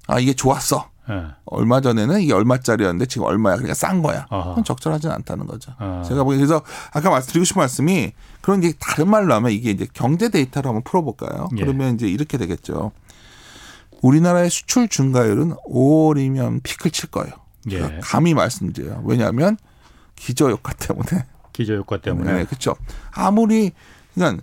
[0.06, 0.88] 아 이게 좋았어.
[1.10, 1.26] 예.
[1.44, 3.56] 얼마 전에는 이게 얼마짜리였는데 지금 얼마야.
[3.56, 4.26] 그러니까 싼 거야.
[4.28, 5.72] 그건 적절하지는 않다는 거죠.
[5.78, 6.02] 아.
[6.06, 10.28] 제가 보기에 그래서 아까 말씀드리고 싶은 말씀이 그런 게 다른 말로 하면 이게 이제 경제
[10.28, 11.48] 데이터로 한번 풀어볼까요?
[11.56, 11.60] 예.
[11.60, 12.92] 그러면 이제 이렇게 되겠죠.
[14.02, 17.32] 우리나라의 수출 증가율은 5월이면 피크를 칠 거예요.
[17.70, 17.98] 예.
[18.02, 19.02] 감히 말씀드려요.
[19.04, 19.56] 왜냐하면
[20.16, 21.26] 기저효과 때문에.
[21.52, 22.32] 기저효과 때문에.
[22.32, 22.76] 네, 그렇죠.
[23.12, 23.72] 아무리
[24.14, 24.42] 그러니까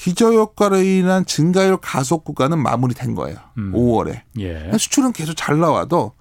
[0.00, 3.36] 기저효과로 인한 증가율 가속 구간은 마무리된 거예요.
[3.58, 3.72] 음.
[3.72, 4.22] 5월에.
[4.38, 4.70] 예.
[4.72, 6.12] 수출은 계속 잘 나와도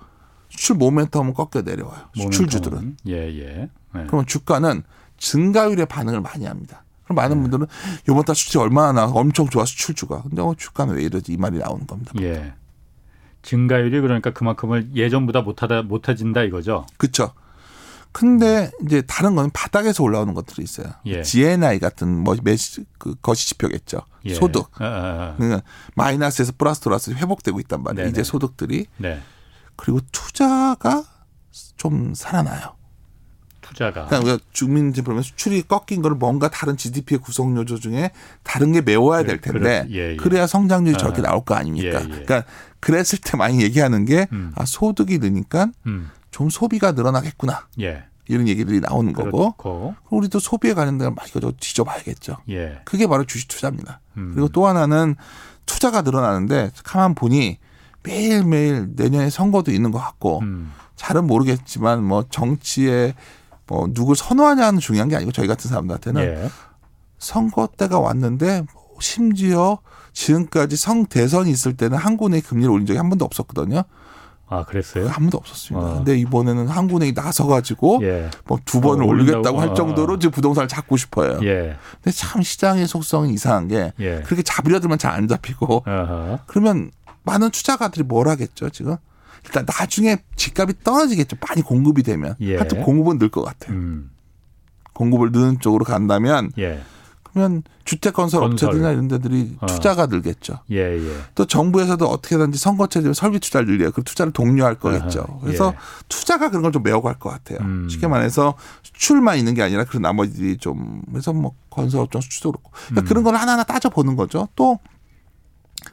[0.49, 2.09] 수출 모멘텀은 꺾여 내려와요.
[2.13, 2.97] 수출주들은.
[3.07, 3.69] 예, 예.
[3.93, 4.05] 네.
[4.07, 4.83] 그러면 주가는
[5.17, 6.83] 증가율에 반응을 많이 합니다.
[7.05, 7.41] 그럼 많은 네.
[7.43, 7.67] 분들은
[8.09, 10.23] 이번 달 수출이 얼마나 나 엄청 좋아 수출주가.
[10.23, 12.11] 근데 어, 주가는 왜 이러지 이 말이 나오는 겁니다.
[12.19, 12.53] 예.
[13.43, 16.85] 증가율이 그러니까 그만큼을 예전보다 못하다 못해진다 이거죠.
[16.97, 17.31] 그렇죠.
[18.11, 20.87] 근데 이제 다른 건 바닥에서 올라오는 것들이 있어요.
[21.05, 21.21] 예.
[21.21, 24.01] GNI 같은 뭐 매시 그 거시 지표겠죠.
[24.25, 24.33] 예.
[24.33, 24.69] 소득.
[24.81, 25.35] 아, 아, 아.
[25.37, 25.61] 그러니까
[25.95, 28.05] 마이너스에서 플러스 돌아서 회복되고 있단 말이에요.
[28.05, 28.11] 네네.
[28.11, 28.87] 이제 소득들이.
[28.97, 29.21] 네.
[29.75, 31.03] 그리고 투자가
[31.77, 32.75] 좀 살아나요.
[33.61, 34.07] 투자가.
[34.07, 34.37] 그러니까
[35.03, 38.11] 보면 수출이 꺾인 거를 뭔가 다른 GDP의 구성 요소 중에
[38.43, 40.15] 다른 게 메워야 될 텐데 예, 예.
[40.15, 40.97] 그래야 성장률이 아.
[40.97, 41.99] 저렇게 나올 거 아닙니까?
[41.99, 42.07] 예, 예.
[42.07, 42.43] 그러니까
[42.79, 44.51] 그랬을 때 많이 얘기하는 게 음.
[44.55, 46.09] 아, 소득이 느니까 음.
[46.31, 48.03] 좀 소비가 늘어나겠구나 예.
[48.27, 49.95] 이런 얘기들이 나오는 거고 그렇고.
[50.07, 52.37] 그럼 우리도 소비에 관련된 걸 이거저 뒤져봐야겠죠.
[52.49, 52.81] 예.
[52.85, 54.01] 그게 바로 주식 투자입니다.
[54.17, 54.31] 음.
[54.33, 55.15] 그리고 또 하나는
[55.65, 57.57] 투자가 늘어나는데 가만 보니
[58.03, 60.71] 매일매일 내년에 선거도 있는 것 같고 음.
[60.95, 63.15] 잘은 모르겠지만 뭐 정치에
[63.65, 66.49] 뭐 누굴 선호하냐는 중요한 게 아니고 저희 같은 사람들한테는 예.
[67.17, 68.65] 선거 때가 왔는데
[68.99, 69.79] 심지어
[70.13, 73.83] 지금까지 성 대선이 있을 때는 한국은행이 금리를 올린 적이 한 번도 없었거든요.
[74.49, 75.07] 아, 그랬어요?
[75.07, 75.87] 한 번도 없었습니다.
[75.87, 75.93] 어.
[75.95, 78.29] 근데 이번에는 한국은행이 나서가지고 예.
[78.45, 79.61] 뭐두 번을 어, 올리겠다고?
[79.61, 80.19] 할 어, 정도로 어.
[80.19, 81.39] 지금 부동산을 잡고 싶어요.
[81.43, 81.75] 예.
[82.01, 84.21] 근데 참 시장의 속성은 이상한 게 예.
[84.25, 86.39] 그렇게 잡으려 들면 잘 안 잡히고 어허.
[86.47, 86.91] 그러면
[87.23, 88.95] 많은 투자가들이 뭘 하겠죠 지금
[89.45, 92.55] 일단 나중에 집값이 떨어지겠죠 많이 공급이 되면 예.
[92.57, 94.09] 하여튼 공급은 늘 것 같아요 음.
[94.93, 96.81] 공급을 넣는 쪽으로 간다면 예.
[97.33, 98.69] 그러면 주택 건설 건설.
[98.69, 99.65] 업체들이나 이런 데들이 어.
[99.65, 101.11] 투자가 늘겠죠 예, 예.
[101.35, 102.59] 또 정부에서도 어떻게든지
[103.01, 105.39] 되면 설비 투자를 늘려요 그 투자를 독려할 거겠죠 아하.
[105.41, 105.79] 그래서 예.
[106.07, 107.87] 투자가 그런 걸좀 메워갈 것 같아요 음.
[107.89, 113.01] 쉽게 말해서 수출만 있는 게 아니라 그런 나머지들이 좀 그래서 뭐 건설업종 수출도 그렇고 그러니까
[113.01, 113.05] 음.
[113.05, 114.79] 그런 걸 하나하나 따져보는 거죠 또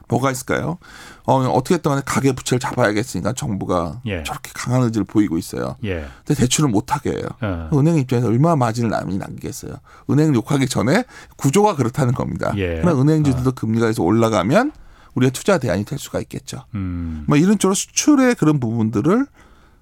[0.07, 0.77] 뭐가 있을까요?
[1.25, 4.23] 어, 어떻게 했든 간에 가계 부채를 잡아야겠으니까 정부가 예.
[4.23, 5.75] 저렇게 강한 의지를 보이고 있어요.
[5.83, 6.05] 예.
[6.25, 7.27] 근데 대출을 못 하게 해요.
[7.41, 7.69] 어.
[7.73, 9.73] 은행 입장에서 얼마나 마진을 남이 남기겠어요.
[10.09, 11.03] 은행을 욕하기 전에
[11.35, 12.53] 구조가 그렇다는 겁니다.
[12.57, 12.79] 예.
[12.81, 14.71] 그러나 은행주들도 금리가 계속 올라가면
[15.15, 16.63] 우리가 투자 대안이 될 수가 있겠죠.
[16.75, 17.25] 음.
[17.27, 19.25] 뭐 이런 쪽으로 수출의 그런 부분들을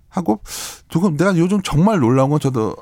[0.09, 0.41] 하고
[0.87, 2.75] 조금 내가 요즘 정말 놀라운 건 저도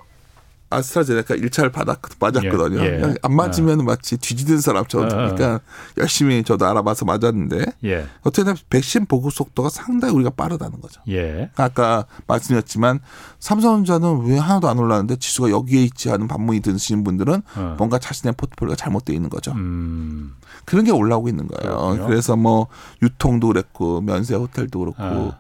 [0.74, 2.80] 아스트라제네카 1차를 받았, 맞았거든요.
[2.80, 3.16] 예, 예.
[3.22, 5.16] 안 맞으면 마치 뒤지는 사람처럼 어, 어.
[5.16, 5.62] 그러니까
[5.98, 8.08] 열심히 저도 알아봐서 맞았는데 예.
[8.22, 11.02] 어쨌든 백신 보급 속도가 상당히 우리가 빠르다는 거죠.
[11.10, 11.50] 예.
[11.56, 13.00] 아까 말씀드렸지만
[13.40, 17.76] 삼성전자는 왜 하나도 안 올랐는데 지수가 여기에 있지 하는 반문이 드시는 분들은 어.
[17.78, 19.52] 뭔가 자신의 포트폴리오가 잘못되어 있는 거죠.
[19.52, 20.36] 음.
[20.66, 21.78] 그런 게 올라오고 있는 거예요.
[21.78, 22.08] 그렇군요.
[22.08, 22.68] 그래서 뭐
[23.02, 25.38] 유통도 그랬고 면세 호텔도 그렇고 아.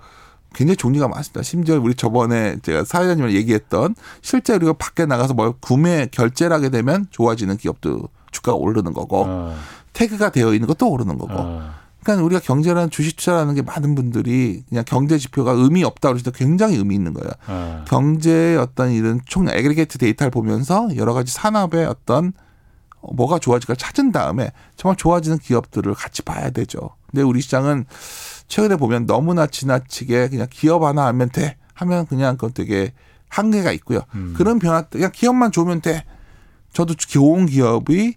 [0.53, 1.41] 굉장히 종류가 많습니다.
[1.43, 7.07] 심지어 우리 저번에 제가 사회자님을 얘기했던 실제 우리가 밖에 나가서 뭐 구매 결제를 하게 되면
[7.09, 9.55] 좋아지는 기업도 주가가 오르는 거고 어.
[9.93, 11.71] 태그가 되어 있는 것도 오르는 거고 어.
[12.03, 16.37] 그러니까 우리가 경제라는 주식 투자라는 게 많은 분들이 그냥 경제 지표가 의미 없다 그러실 때
[16.37, 17.31] 굉장히 의미 있는 거예요.
[17.47, 17.85] 어.
[17.87, 22.33] 경제의 어떤 이런 총 aggregate 데이터를 보면서 여러 가지 산업의 어떤
[23.13, 26.91] 뭐가 좋아질까 찾은 다음에 정말 좋아지는 기업들을 같이 봐야 되죠.
[27.09, 27.85] 근데 우리 시장은
[28.53, 32.93] 최근에 보면 너무나 지나치게 그냥 기업 하나 하면 돼 하면 그냥 그건 되게
[33.27, 34.01] 한계가 있고요.
[34.13, 34.35] 음.
[34.37, 36.05] 그런 변화 그냥 기업만 좋으면 돼.
[36.71, 38.13] 저도 좋은 기업이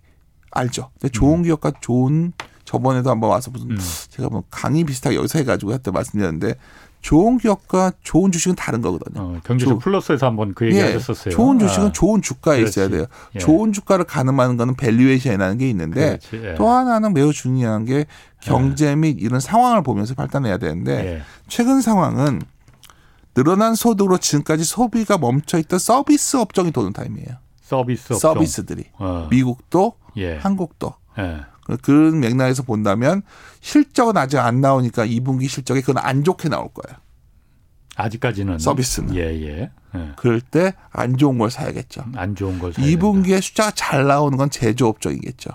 [0.51, 0.90] 알죠.
[1.01, 2.35] 근데 좋은 기업과 좋은
[2.66, 3.79] 저번에도 한번 와서 무슨 음.
[4.11, 6.57] 제가 뭐 강의 비슷하게 여기서 해가지고 했때 말씀드렸는데
[7.07, 9.21] 좋은 기업과 좋은 주식은 다른 거거든요.
[9.23, 11.33] 어, 경제쇼 조- 플러스에서 한번 그 얘기 하셨었어요.
[11.33, 12.81] 좋은 주식은 아, 좋은 주가에 그렇지.
[12.81, 13.07] 있어야 돼요.
[13.37, 13.38] 예.
[13.38, 16.19] 좋은 주가를 가늠하는 거는 valuation이라는 게 있는데.
[16.35, 16.55] 예.
[16.57, 18.07] 또 하나는 매우 중요한 게
[18.40, 21.23] 경제 및 이런 상황을 보면서 판단해야 되는데 예.
[21.47, 22.42] 최근 상황은
[23.37, 27.29] 늘어난 소득으로 지금까지 소비가 멈춰 있던 서비스 업종이 도는 타임이에요.
[27.62, 28.19] 서비스 업종.
[28.35, 29.29] 서비스들이 어.
[29.31, 30.38] 미국도 예.
[30.38, 31.37] 한국도 예.
[31.83, 33.22] 그런 맥락에서 본다면
[33.61, 36.98] 실적은 아직 안 나오니까 2분기 실적이 그건 안 좋게 나올 거예요.
[37.96, 39.14] 아직까지는 서비스는.
[39.16, 39.70] 예, 예.
[39.94, 40.12] 예.
[40.16, 42.05] 그럴 때 안 좋은 걸 사야겠죠.
[42.14, 45.50] 안 좋은 걸 사야 2분기에 숫자가 잘 나오는 건 제조업종이겠죠.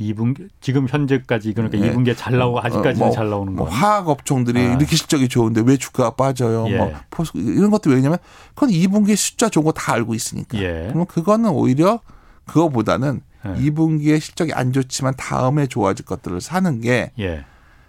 [0.00, 1.92] 2분기 지금 현재까지 그러니까 예.
[1.92, 4.70] 2분기에 잘 나오고 아직까지는 어, 뭐, 잘 나오는 뭐건 화학 업종들이 아.
[4.70, 6.66] 이렇게 실적이 좋은데 왜 주가가 빠져요?
[6.68, 6.76] 예.
[6.78, 8.18] 뭐 포스 이런 것도 왜냐면
[8.54, 10.58] 그건 2분기에 숫자 좋은 거 다 알고 있으니까.
[10.58, 10.86] 예.
[10.88, 12.00] 그러면 그거는 오히려
[12.46, 13.54] 그거보다는 예.
[13.54, 17.44] 2분기에 실적이 안 좋지만 다음에 좋아질 것들을 사는 게 예.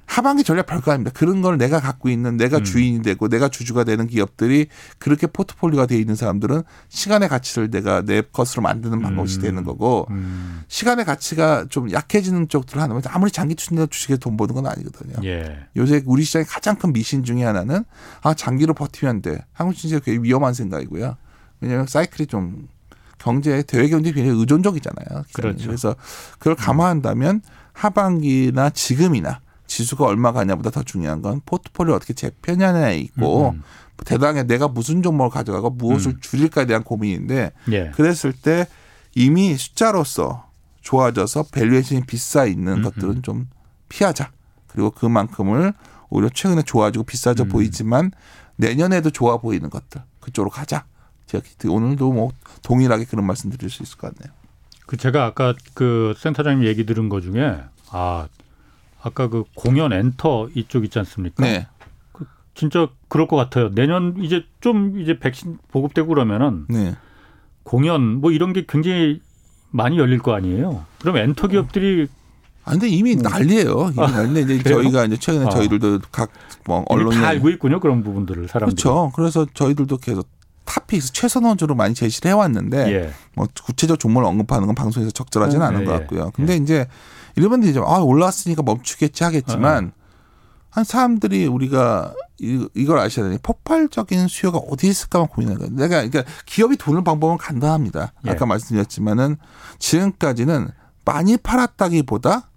[0.08, 1.12] 하반기 전략 별거 아닙니다.
[1.16, 2.64] 그런 걸 내가 갖고 있는 내가 음.
[2.64, 4.68] 주인이 되고 내가 주주가 되는 기업들이
[5.00, 9.42] 그렇게 포트폴리오가 돼 있는 사람들은 시간의 가치를 내가 내 것으로 만드는 방법이 음.
[9.42, 10.62] 되는 거고 음.
[10.68, 15.16] 시간의 가치가 좀 약해지는 쪽들을 하면 아무리 장기 투자 주식에 돈 버는 건 아니거든요.
[15.24, 15.58] 예.
[15.76, 17.84] 요새 우리 시장의 가장 큰 미신 중에 하나는
[18.22, 19.44] 아 장기로 버티면 돼.
[19.54, 21.18] 한국 진짜 굉장히 위험한 생각이고요.
[21.62, 22.68] 왜냐하면 사이클이 좀
[23.18, 25.24] 경제 대외 경제 굉장히 의존적이잖아요.
[25.34, 25.66] 그렇죠.
[25.68, 25.96] 그래서
[26.38, 27.42] 그걸 감안한다면
[27.74, 33.64] 하반기나 지금이나 지수가 얼마 가냐보다 더 중요한 건 포트폴리오 어떻게 재편냐에 있고 음,
[34.06, 36.20] 대당에 내가 무슨 종목을 가져가고 무엇을 음.
[36.22, 37.92] 줄일까에 대한 고민인데 예.
[37.96, 38.68] 그랬을 때
[39.16, 40.50] 이미 숫자로서
[40.82, 43.50] 좋아져서 valuation이 비싸 있는 음, 것들은 좀
[43.90, 44.32] 피하자.
[44.68, 45.74] 그리고 그만큼을
[46.10, 47.50] 오히려 최근에 좋아지고 비싸져 음.
[47.50, 48.12] 보이지만
[48.58, 50.86] 내년에도 좋아 보이는 것들 그쪽으로 가자.
[51.28, 52.32] 제가 오늘도 뭐
[52.64, 54.34] 동일하게 그런 말씀 드릴 수 있을 것 같네요.
[54.86, 57.60] 그 제가 아까 그 센터장님 얘기 들은 거 중에
[57.90, 58.28] 아
[59.02, 61.44] 아까 그 공연 엔터 이쪽 있지 않습니까?
[61.44, 61.68] 네.
[62.54, 63.70] 진짜 그럴 것 같아요.
[63.74, 66.96] 내년 이제 좀 이제 백신 보급되고 그러면은 네.
[67.64, 69.22] 공연 뭐 이런 게 굉장히
[69.72, 70.86] 많이 열릴 거 아니에요.
[71.02, 72.08] 그럼 엔터 기업들이
[72.64, 73.20] 아 근데 이미 음.
[73.20, 73.92] 난리예요.
[73.96, 74.42] 이미 난리.
[74.44, 74.82] 이제 그래요?
[74.82, 75.50] 저희가 이제 최근에 아.
[75.50, 77.80] 저희들도 각뭐 언론이 다 알고 있군요.
[77.80, 78.82] 그런 부분들을 사람들이.
[78.82, 79.12] 그렇죠.
[79.16, 80.28] 그래서 저희들도 계속
[80.66, 83.14] top picks 최선호주로 많이 제시를 해왔는데 예.
[83.36, 86.32] 뭐 구체적 종목을 언급하는 건 방송에서 적절하지는 음, 않은 예, 것 같고요.
[86.32, 86.58] 근데 예.
[86.58, 86.88] 이제
[87.36, 90.06] 일본들이 이제 아 올라왔으니까 멈추겠지 하겠지만 어.
[90.70, 95.74] 한 사람들이 우리가 이, 이걸 아셔야 되니 폭발적인 수요가 어디 있을까만 고민하는 거예요.
[95.76, 98.14] 내가 그러니까 기업이 돈을 방법은 간단합니다.
[98.26, 98.32] 예.
[98.32, 99.38] 아까 말씀드렸지만은
[99.80, 100.68] 지금까지는
[101.06, 102.50] 많이 팔았다기보다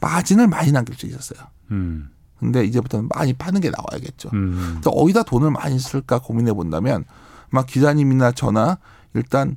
[0.00, 1.46] 마진을 많이 남길 수 있었어요.
[1.70, 2.10] 음.
[2.38, 4.30] 근데 이제부터는 많이 파는 게 나와야겠죠.
[4.32, 4.80] 음.
[4.84, 7.04] 어디다 돈을 많이 쓸까 고민해 본다면
[7.50, 8.78] 막 기자님이나 저나
[9.14, 9.56] 일단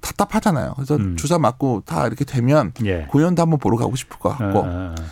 [0.00, 0.74] 답답하잖아요.
[0.74, 1.16] 그래서 음.
[1.16, 3.06] 주사 맞고 다 이렇게 되면 예.
[3.08, 5.04] 공연도 한번 보러 가고 싶을 것 같고 아, 아, 아.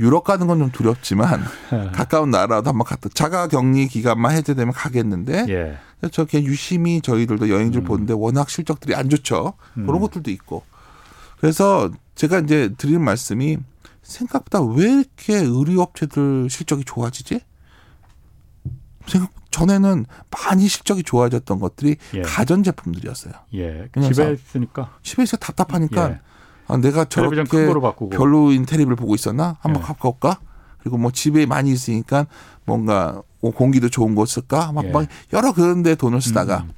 [0.00, 1.42] 유럽 가는 건 좀 두렵지만
[1.92, 5.78] 가까운 나라도 한번 갔다 자가 격리 기간만 해제되면 가겠는데 예.
[6.12, 7.86] 저 그냥 유심히 저희들도 여행지를 음.
[7.86, 9.54] 보는데 워낙 실적들이 안 좋죠.
[9.76, 9.86] 음.
[9.86, 10.62] 그런 것들도 있고
[11.40, 13.58] 그래서 제가 이제 드리는 말씀이
[14.02, 17.40] 생각보다 왜 이렇게 의류업체들 실적이 좋아지지?
[19.06, 22.22] 생각 전에는 많이 실적이 좋아졌던 것들이 예.
[22.22, 23.32] 가전 제품들이었어요.
[23.54, 23.88] 예.
[24.02, 26.20] 집에 있으니까 집에 있어 답답하니까 예.
[26.66, 27.44] 아, 내가 저렇게
[28.10, 29.56] 별로 인 테레비를 보고 있었나?
[29.60, 29.86] 한번 예.
[29.86, 30.38] 갖고 올까?
[30.78, 32.26] 그리고 뭐 집에 많이 있으니까
[32.64, 34.72] 뭔가 뭐 공기도 좋은 곳 쓸까?
[34.72, 34.90] 막, 예.
[34.90, 36.72] 막 여러 그런 데 돈을 쓰다가 음.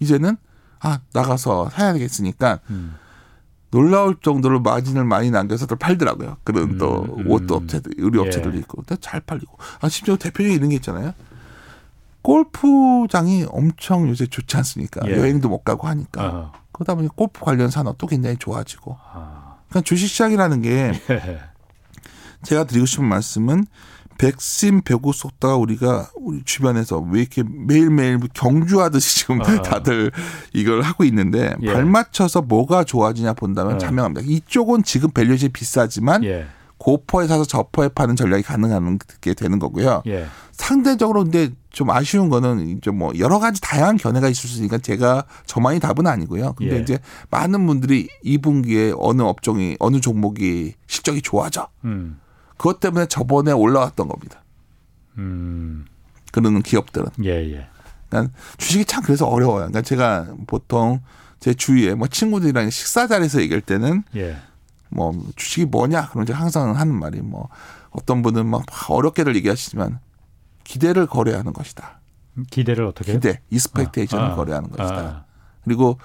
[0.00, 0.36] 이제는
[0.80, 2.96] 아 나가서 사야 되겠으니까 음.
[3.70, 6.38] 놀라울 정도로 마진을 많이 남겨서들 팔더라고요.
[6.44, 8.60] 그런 음, 또 음, 옷 업체들, 의류 업체들도 예.
[8.60, 9.58] 있고, 잘 팔리고.
[9.80, 11.12] 아 심지어 대표적인 이런 게 있잖아요.
[12.26, 15.00] 골프장이 엄청 요새 좋지 않습니까?
[15.06, 15.12] 예.
[15.12, 16.26] 여행도 못 가고 하니까.
[16.26, 16.52] 어.
[16.72, 18.96] 그러다 보니 골프 관련 산업도 굉장히 좋아지고.
[19.12, 19.58] 아.
[19.68, 21.38] 그러니까 주식 시장이라는 게 예.
[22.42, 23.66] 제가 드리고 싶은 말씀은
[24.18, 29.44] 백신 배구 속다가 우리가 우리 주변에서 왜 이렇게 매일매일 경주하듯이 지금 어.
[29.44, 30.10] 다들
[30.52, 31.72] 이걸 하고 있는데 예.
[31.72, 33.78] 발맞춰서 뭐가 좋아지냐 본다면 어.
[33.78, 34.26] 자명합니다.
[34.26, 36.46] 이쪽은 지금 밸류시 비싸지만 예.
[36.78, 40.02] 고퍼에 사서 저퍼에 파는 전략이 가능하게 되는 거고요.
[40.06, 40.26] 예.
[40.52, 45.24] 상대적으로 근데 좀 아쉬운 거는 이제 뭐 여러 가지 다양한 견해가 있을 수 있으니까 제가
[45.46, 46.54] 저만이 답은 아니고요.
[46.54, 46.80] 근데 예.
[46.80, 46.98] 이제
[47.30, 51.68] 많은 분들이 2분기에 어느 업종이 어느 종목이 실적이 좋아져.
[51.84, 52.20] 음.
[52.56, 54.42] 그것 때문에 저번에 올라왔던 겁니다.
[55.18, 55.86] 음.
[56.32, 57.08] 그러는 기업들은.
[57.24, 57.68] 예, 예.
[58.08, 59.68] 그러니까 주식이 참 그래서 어려워요.
[59.68, 61.00] 그러니까 제가 보통
[61.40, 64.36] 제 주위에 뭐 친구들이랑 식사 자리에서 얘기할 때는 예.
[64.96, 67.48] 뭐 주식이 뭐냐 그런 제가 항상 하는 말이 뭐
[67.90, 70.00] 어떤 분은 막 어렵게들 얘기하시지만
[70.64, 72.00] 기대를 거래하는 것이다.
[72.50, 73.12] 기대를 어떻게?
[73.12, 74.98] 기대, 이스펙테이션을 아, 아, 거래하는 것이다.
[74.98, 75.24] 아.
[75.64, 75.98] 그리고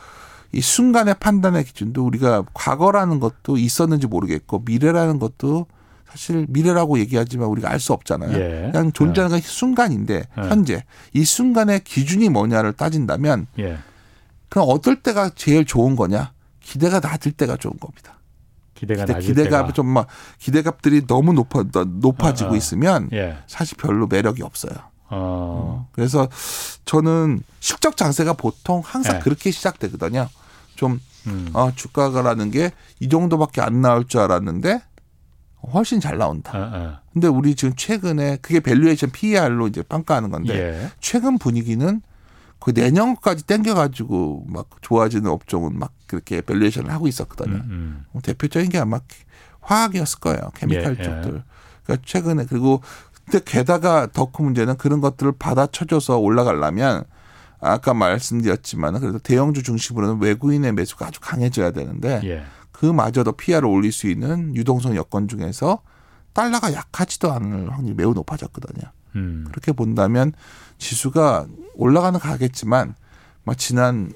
[0.51, 5.67] 이 순간의 판단의 기준도 우리가 과거라는 것도 있었는지 모르겠고 미래라는 것도
[6.09, 8.37] 사실 미래라고 얘기하지만 우리가 알 수 없잖아요.
[8.37, 8.69] 예.
[8.71, 10.41] 그냥 존재하는 건 순간인데 예.
[10.41, 13.77] 현재 이 순간의 기준이 뭐냐를 따진다면 예.
[14.49, 16.33] 그럼 어떨 때가 제일 좋은 거냐?
[16.59, 18.19] 기대가 낮을 때가 좋은 겁니다.
[18.81, 20.07] 기대가 기대, 기대 가 좀 막
[20.39, 22.55] 기대값들이 너무 높아 높아지고 어, 어.
[22.57, 23.37] 있으면 예.
[23.47, 24.73] 사실 별로 매력이 없어요.
[25.09, 25.87] 어.
[25.91, 26.27] 그래서
[26.85, 29.19] 저는 실적 장세가 보통 항상 예.
[29.19, 30.27] 그렇게 시작되거든요.
[30.75, 31.49] 좀 음.
[31.53, 34.81] 어, 주가가라는 게 이 정도밖에 안 나올 줄 알았는데
[35.73, 36.51] 훨씬 잘 나온다.
[36.57, 36.99] 아, 아.
[37.13, 40.91] 근데 우리 지금 최근에 그게 valuation PER로 이제 평가하는 건데 예.
[40.99, 42.01] 최근 분위기는
[42.59, 47.55] 그 내년까지 땡겨가지고 막 좋아지는 업종은 막 그렇게 valuation을 하고 있었거든요.
[47.55, 48.05] 음, 음.
[48.11, 48.99] 뭐 대표적인 게 아마
[49.61, 50.51] 화학이었을 거예요.
[50.55, 51.35] chemical 예, 쪽들.
[51.35, 51.43] 예.
[51.83, 52.81] 그러니까 최근에 그리고
[53.25, 57.03] 근데 게다가 더 큰 문제는 그런 것들을 받아쳐줘서 올라가려면
[57.59, 62.43] 아까 말씀드렸지만 그래도 대형주 중심으로는 외국인의 매수가 아주 강해져야 되는데 예.
[62.71, 65.81] 그마저도 피해를 올릴 수 있는 유동성 여건 중에서
[66.33, 68.91] 달러가 약하지도 않을 확률이 매우 높아졌거든요.
[69.15, 69.45] 음.
[69.49, 70.33] 그렇게 본다면
[70.77, 71.45] 지수가
[71.75, 72.95] 올라가는 가겠지만
[73.43, 74.11] 막 지난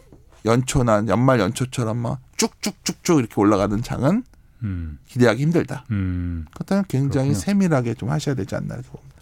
[0.45, 4.23] 연초나 연말 연초처럼 막 쭉쭉쭉쭉 이렇게 올라가는 장은
[4.63, 4.99] 음.
[5.07, 5.85] 기대하기 힘들다.
[5.91, 6.45] 음.
[6.53, 7.33] 그렇다면 굉장히 그렇군요.
[7.33, 9.15] 세밀하게 좀 하셔야 되지 않나 이렇게 봅니다.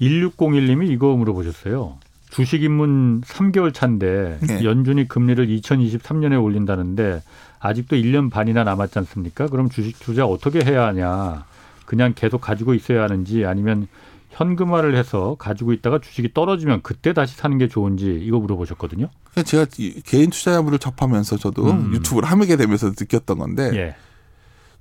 [0.00, 1.98] 1601님이 이거 물어보셨어요.
[2.30, 4.64] 주식 입문 3개월 차인데 네.
[4.64, 7.22] 연준이 금리를 2023년에 올린다는데
[7.58, 9.48] 아직도 1년 반이나 남았지 않습니까?
[9.48, 11.44] 그럼 주식 투자 어떻게 해야 하냐?
[11.84, 13.88] 그냥 계속 가지고 있어야 하는지 아니면
[14.30, 19.08] 현금화를 해서 가지고 있다가 주식이 떨어지면 그때 다시 사는 게 좋은지 이거 물어보셨거든요.
[19.44, 19.66] 제가
[20.04, 21.92] 개인 투자자분을 접하면서 저도 음.
[21.92, 23.94] 유튜브를 하게 되면서 느꼈던 건데 예.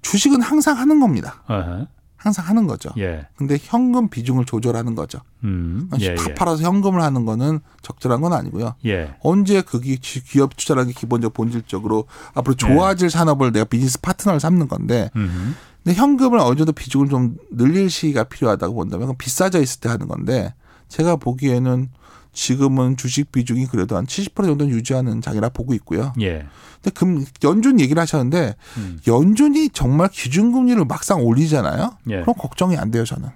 [0.02, 1.44] 주식은 항상 하는 겁니다.
[1.48, 1.88] 어허.
[2.20, 2.90] 항상 하는 거죠.
[2.98, 3.28] 예.
[3.38, 5.22] 근데 현금 비중을 조절하는 거죠.
[5.46, 5.88] 음.
[5.90, 6.34] 다 예, 예.
[6.36, 8.76] 팔아서 현금을 하는 거는 적절한 건 아니고요.
[8.86, 9.16] 예.
[9.22, 13.10] 언제 그게 기업 투자라는 게 기본적 본질적으로 앞으로 좋아질 예.
[13.10, 15.54] 산업을 내가 비즈니스 파트너를 삼는 건데 음흠.
[15.84, 20.54] 근데 현금을 어느 정도 비중을 좀 늘릴 시기가 필요하다고 본다면 비싸져 있을 때 하는 건데
[20.88, 21.90] 제가 보기에는
[22.32, 26.14] 지금은 주식 비중이 그래도 한 70% 정도는 유지하는 장이라 보고 있고요.
[26.22, 26.46] 예.
[26.76, 29.00] 근데 금 연준 얘기를 하셨는데 음.
[29.08, 31.98] 연준이 정말 기준금리를 막상 올리잖아요.
[32.10, 32.22] 예.
[32.22, 33.30] 그럼 걱정이 안 돼요, 저는.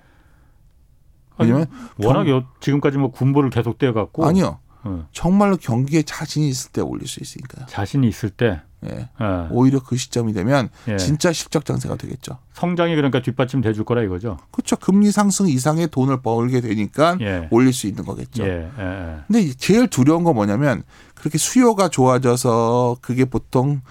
[1.40, 1.66] 왜냐면
[1.98, 2.46] 워낙 경...
[2.60, 4.60] 지금까지 뭐 군부를 계속 떼어 갖고 아니요.
[4.84, 5.08] 어.
[5.12, 7.66] 정말로 경기에 자신이 있을 때 올릴 수 있으니까요.
[7.68, 9.10] 자신이 있을 때 예.
[9.22, 9.48] 예.
[9.52, 10.98] 오히려 그 시점이 되면 예.
[10.98, 12.38] 진짜 실적 장세가 되겠죠.
[12.54, 14.38] 성장이 그러니까 뒷받침 돼줄 거라 이거죠.
[14.52, 14.76] 그렇죠.
[14.76, 17.48] 금리 상승 이상의 돈을 벌게 되니까 예.
[17.52, 18.44] 올릴 수 있는 거겠죠.
[18.44, 18.72] 예.
[18.78, 19.18] 예, 예.
[19.28, 20.84] 근데 제일 두려운 건 뭐냐면
[21.16, 23.82] 그렇게 수요가 좋아져서 그게 보통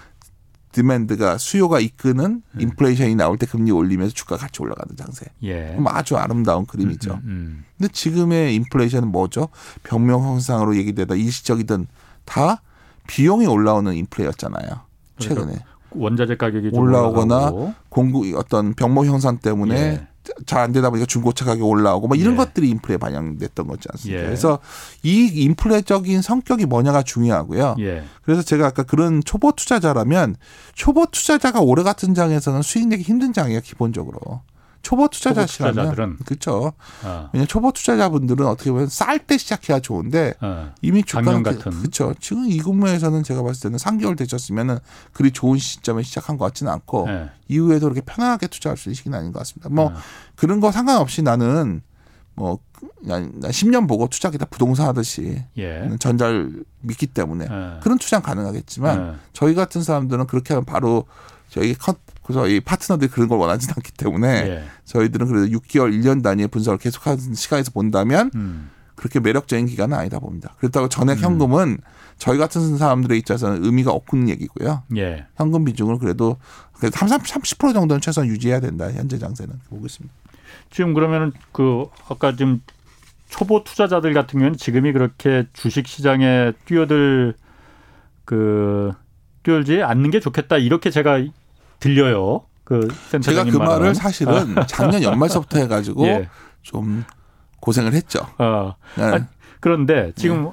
[0.73, 2.61] 디맨드가 수요가 이끄는 음.
[2.61, 5.27] 인플레이션이 나올 때 금리 올리면서 주가 같이 올라가는 장세.
[5.45, 5.77] 예.
[5.87, 7.13] 아주 아름다운 그림이죠.
[7.13, 7.65] 음, 음, 음.
[7.79, 9.49] 근데 지금의 인플레이션은 뭐죠?
[9.83, 11.87] 병명 현상으로 얘기되다 일시적이든
[12.25, 12.63] 다
[13.07, 14.69] 비용이 올라오는 인플레였잖아요.
[15.19, 15.45] 최근에.
[15.45, 20.07] 그러니까 원자재 가격이 올라오거나 공급 어떤 병목 현상 때문에 예.
[20.47, 22.37] 잘안 되다 보니까 중고차 가격 올라오고 뭐 이런 예.
[22.37, 24.23] 것들이 인플레에 반영됐던 거지 않습니까?
[24.23, 24.27] 예.
[24.27, 24.59] 그래서
[25.03, 27.77] 이 인플레적인 성격이 뭐냐가 중요하고요.
[27.81, 28.05] 예.
[28.23, 30.37] 그래서 제가 아까 그런 초보 투자자라면
[30.75, 34.43] 초보 투자자가 올해 같은 장에서는 수익 내기 힘든 장이에요, 기본적으로.
[34.83, 36.73] 초보 투자자시라면 그렇죠.
[37.05, 37.31] 어.
[37.33, 40.73] 왜냐 초보 투자자분들은 어떻게 보면 쌀 때 시작해야 좋은데 어.
[40.83, 42.15] 이미 주가는 그, 그렇죠.
[42.21, 44.79] 지금 이 국면에서는 제가 봤을 때는 3개월 되셨으면은
[45.13, 47.31] 그리 좋은 시점에 시작한 것 같지는 않고 네.
[47.49, 49.69] 이후에도 그렇게 편하게 투자할 수 있는 시기는 아닌 것 같습니다.
[49.69, 49.95] 뭐 어.
[50.35, 51.83] 그런 거 상관없이 나는
[52.35, 52.59] 뭐
[53.05, 55.89] 10년 보고 투자기다 부동산 하듯이 예.
[56.01, 57.81] 전자를 믿기 때문에 예.
[57.81, 59.17] 그런 투자는 가능하겠지만 예.
[59.33, 61.05] 저희 같은 사람들은 그렇게 하면 바로
[61.49, 61.99] 저희 컷
[62.33, 64.65] 그래서 이 파트너들이 그런 걸 원하지 는 않기 때문에 예.
[64.87, 68.71] 저희들은 그래도 6개월, 1년 단위의 분석을 계속하는 시간에서 본다면 음.
[68.95, 70.55] 그렇게 매력적인 기간은 아니다 봅니다.
[70.59, 71.23] 그렇다고 전액 음.
[71.23, 71.79] 현금은
[72.17, 74.85] 저희 같은 사람들의 입장에서는 의미가 없는 얘기고요.
[74.97, 75.27] 예.
[75.37, 76.39] 현금 비중을 그래도
[76.73, 78.91] 그래도 30, 30% 정도는 최소한 유지해야 된다.
[78.91, 80.15] 현재 장세는 보고 있습니다.
[80.71, 82.63] 지금 그러면은 그 아까 지금
[83.29, 87.35] 초보 투자자들 같은 경우는 지금이 그렇게 주식 시장에 뛰어들
[88.25, 88.93] 그
[89.43, 91.25] 뛰어들지 않는 게 좋겠다 이렇게 제가
[91.83, 92.43] 들려요.
[92.65, 92.89] 그
[93.21, 96.29] 제가 그 말을 사실은 작년 연말서부터 해가지고 예.
[96.63, 97.05] 좀
[97.61, 98.21] 고생을 했죠.
[98.39, 98.75] 어.
[98.97, 99.03] 네.
[99.03, 99.25] 아니,
[99.61, 100.51] 그런데 지금 네.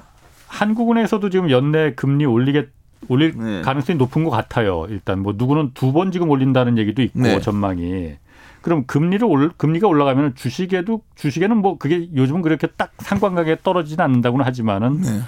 [0.48, 2.68] 한국은행에서도 지금 연내 금리 올리게
[3.08, 3.62] 올릴 네.
[3.62, 4.86] 가능성이 높은 것 같아요.
[4.88, 7.40] 일단 뭐 누구는 두 번 지금 올린다는 얘기도 있고 네.
[7.40, 8.16] 전망이.
[8.60, 14.44] 그럼 금리를 올 금리가 올라가면 주식에도 주식에는 뭐 그게 요즘은 그렇게 딱 상관관계 떨어지진 않는다고는
[14.44, 15.20] 하지만은 네.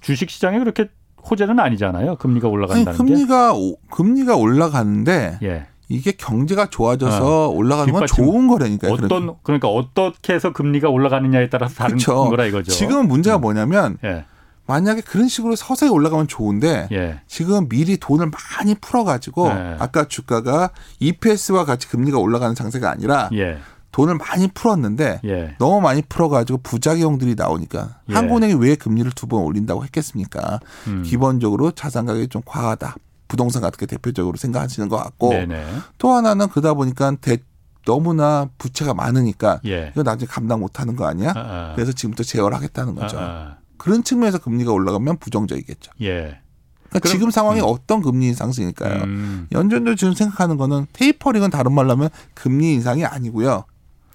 [0.00, 0.88] 주식 시장에 그렇게
[1.28, 2.16] 호재는 아니잖아요.
[2.16, 3.74] 금리가 올라간다는 아니, 금리가 게.
[3.90, 5.66] 금리가 올라가는데 예.
[5.88, 7.48] 이게 경제가 좋아져서 어.
[7.48, 8.92] 올라가는 건 좋은 거라니까요.
[8.92, 9.34] 어떤 그러니까.
[9.42, 12.28] 그러니까 어떻게 해서 금리가 올라가느냐에 따라서 다른 그쵸.
[12.30, 12.72] 거라 이거죠.
[12.72, 13.42] 지금은 문제가 음.
[13.42, 14.24] 뭐냐면 예.
[14.66, 17.20] 만약에 그런 식으로 서서히 올라가면 좋은데 예.
[17.26, 19.76] 지금 미리 돈을 많이 풀어가지고 예.
[19.78, 20.70] 아까 주가가
[21.00, 23.58] EPS와 같이 금리가 올라가는 장세가 아니라 예.
[23.94, 25.54] 돈을 많이 풀었는데 예.
[25.60, 28.14] 너무 많이 풀어가지고 부작용들이 나오니까 예.
[28.14, 30.58] 한국은행이 왜 금리를 두 번 올린다고 했겠습니까?
[30.88, 31.04] 음.
[31.06, 32.96] 기본적으로 자산 가격이 좀 과하다.
[33.28, 35.64] 부동산 같은 게 대표적으로 생각하시는 것 같고 네네.
[35.98, 37.38] 또 하나는 그러다 보니까 대,
[37.86, 39.90] 너무나 부채가 많으니까 예.
[39.94, 41.30] 이거 나중에 감당 못하는 거 아니야?
[41.36, 41.72] 아 아.
[41.76, 43.16] 그래서 지금부터 제어를 하겠다는 거죠.
[43.18, 43.58] 아아.
[43.78, 45.92] 그런 측면에서 금리가 올라가면 부정적이겠죠.
[46.02, 46.40] 예.
[46.88, 47.66] 그러니까 지금 상황이 음.
[47.68, 49.04] 어떤 금리 상승일까요?
[49.04, 49.46] 음.
[49.52, 53.64] 연준도 지금 생각하는 거는 테이퍼링은 다른 말로 하면 금리 인상이 아니고요.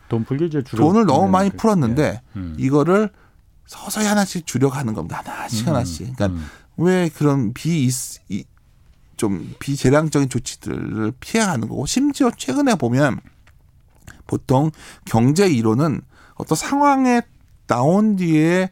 [0.10, 2.22] 돈 풀기 이제 돈을 너무 많이 풀었는데 네.
[2.36, 2.56] 음.
[2.60, 3.10] 이거를
[3.66, 5.22] 서서히 하나씩 줄여가는 겁니다.
[5.24, 5.74] 하나씩 음.
[5.74, 6.16] 하나씩.
[6.16, 6.46] 그러니까 음.
[6.78, 7.90] 왜 그런 비
[9.20, 13.20] 좀 비재량적인 조치들을 피해가는 거고 심지어 최근에 보면
[14.28, 14.72] 보통
[15.04, 16.02] 경제 이론은
[16.36, 17.22] 어떤 상황에
[17.68, 18.72] 나온 뒤에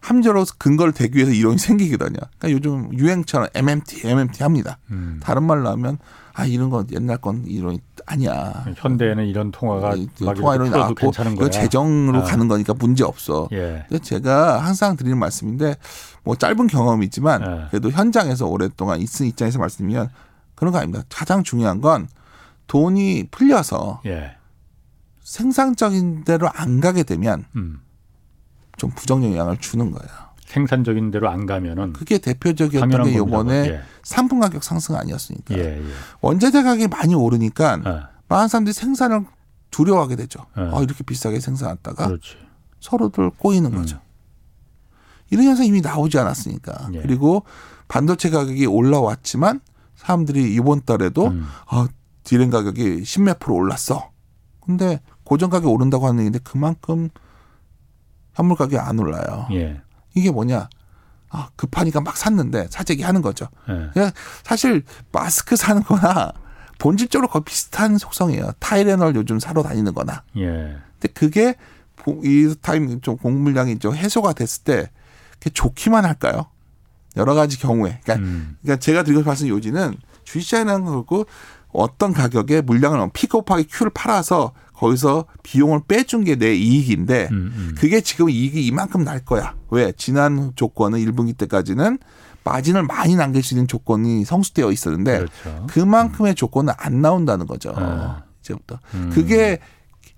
[0.00, 2.18] 함저로 근거를 대기 위해서 이론이 생기거든요.
[2.38, 4.78] 그러니까 요즘 유행처럼 MMT, MMT 합니다.
[4.90, 5.18] 음.
[5.22, 5.96] 다른 말로 하면
[6.36, 8.66] 아 이런 건 옛날 건 이론이 아니야.
[8.76, 9.96] 현대에는 이런 통화가
[10.34, 11.48] 통화 이론이 나왔고 거야.
[11.48, 12.24] 재정으로 아.
[12.24, 13.48] 가는 거니까 문제 없어.
[13.52, 13.86] 예.
[14.02, 15.76] 제가 항상 드리는 말씀인데
[16.24, 17.66] 뭐 짧은 경험이지만 예.
[17.70, 20.10] 그래도 현장에서 오랫동안 있은 입장에서 말씀드리면
[20.54, 21.04] 그런 거 아닙니다.
[21.08, 22.06] 가장 중요한 건
[22.66, 24.36] 돈이 풀려서 예.
[25.22, 27.80] 생산적인 대로 안 가게 되면 음.
[28.76, 30.25] 좀 부정 영향을 주는 거예요.
[30.46, 33.80] 생산적인 대로 안 가면은 그게 대표적이었던 게 이번에 예.
[34.02, 35.82] 상품 가격 상승 아니었으니까 예, 예.
[36.20, 38.02] 원자재 가격이 많이 오르니까 예.
[38.28, 39.26] 많은 사람들이 생산을
[39.70, 40.46] 두려워하게 되죠.
[40.56, 40.62] 예.
[40.62, 42.36] 아 이렇게 비싸게 생산했다가 그렇지.
[42.80, 43.78] 서로들 꼬이는 음.
[43.78, 44.00] 거죠.
[45.30, 47.02] 이런 현상 이미 나오지 않았으니까 예.
[47.02, 47.42] 그리고
[47.88, 49.60] 반도체 가격이 올라왔지만
[49.96, 51.44] 사람들이 이번 달에도 음.
[51.66, 51.88] 아
[52.22, 54.10] 디램 가격이 십몇 프로 올랐어.
[54.60, 57.08] 근데 고정 가격 오른다고 하는 얘기인데 그만큼
[58.34, 59.48] 현물 가격이 안 올라요.
[59.52, 59.80] 예.
[60.16, 60.68] 이게 뭐냐?
[61.30, 63.48] 아, 급하니까 막 샀는데 사재기 하는 거죠.
[63.68, 63.90] 예.
[63.92, 64.10] 그냥
[64.42, 66.32] 사실 마스크 사는 거나
[66.78, 68.52] 본질적으로 거의 비슷한 속성이에요.
[68.58, 70.24] 타이레놀 요즘 사러 다니는 거나.
[70.36, 70.76] 예.
[70.98, 71.54] 근데 그게
[72.24, 74.90] 이 타임 좀 공물량이 좀 해소가 됐을 때
[75.52, 76.46] 좋기만 할까요?
[77.16, 78.00] 여러 가지 경우에.
[78.02, 78.56] 그러니까, 음.
[78.62, 81.26] 그러니까 제가 드리고 싶은 요지는 주식시장이라는 거고
[81.72, 87.74] 어떤 가격에 물량을 픽업하기 큐를 팔아서 거기서 비용을 빼준 게 내 이익인데 음, 음.
[87.78, 89.54] 그게 지금 이익이 이만큼 날 거야.
[89.70, 89.92] 왜?
[89.96, 91.98] 지난 조건은 1분기 때까지는
[92.44, 95.66] 마진을 많이 남길 수 있는 조건이 성수되어 있었는데 그렇죠.
[95.68, 97.72] 그만큼의 조건은 안 나온다는 거죠.
[97.74, 98.22] 아.
[98.40, 98.78] 이제부터.
[98.94, 99.10] 음.
[99.12, 99.58] 그게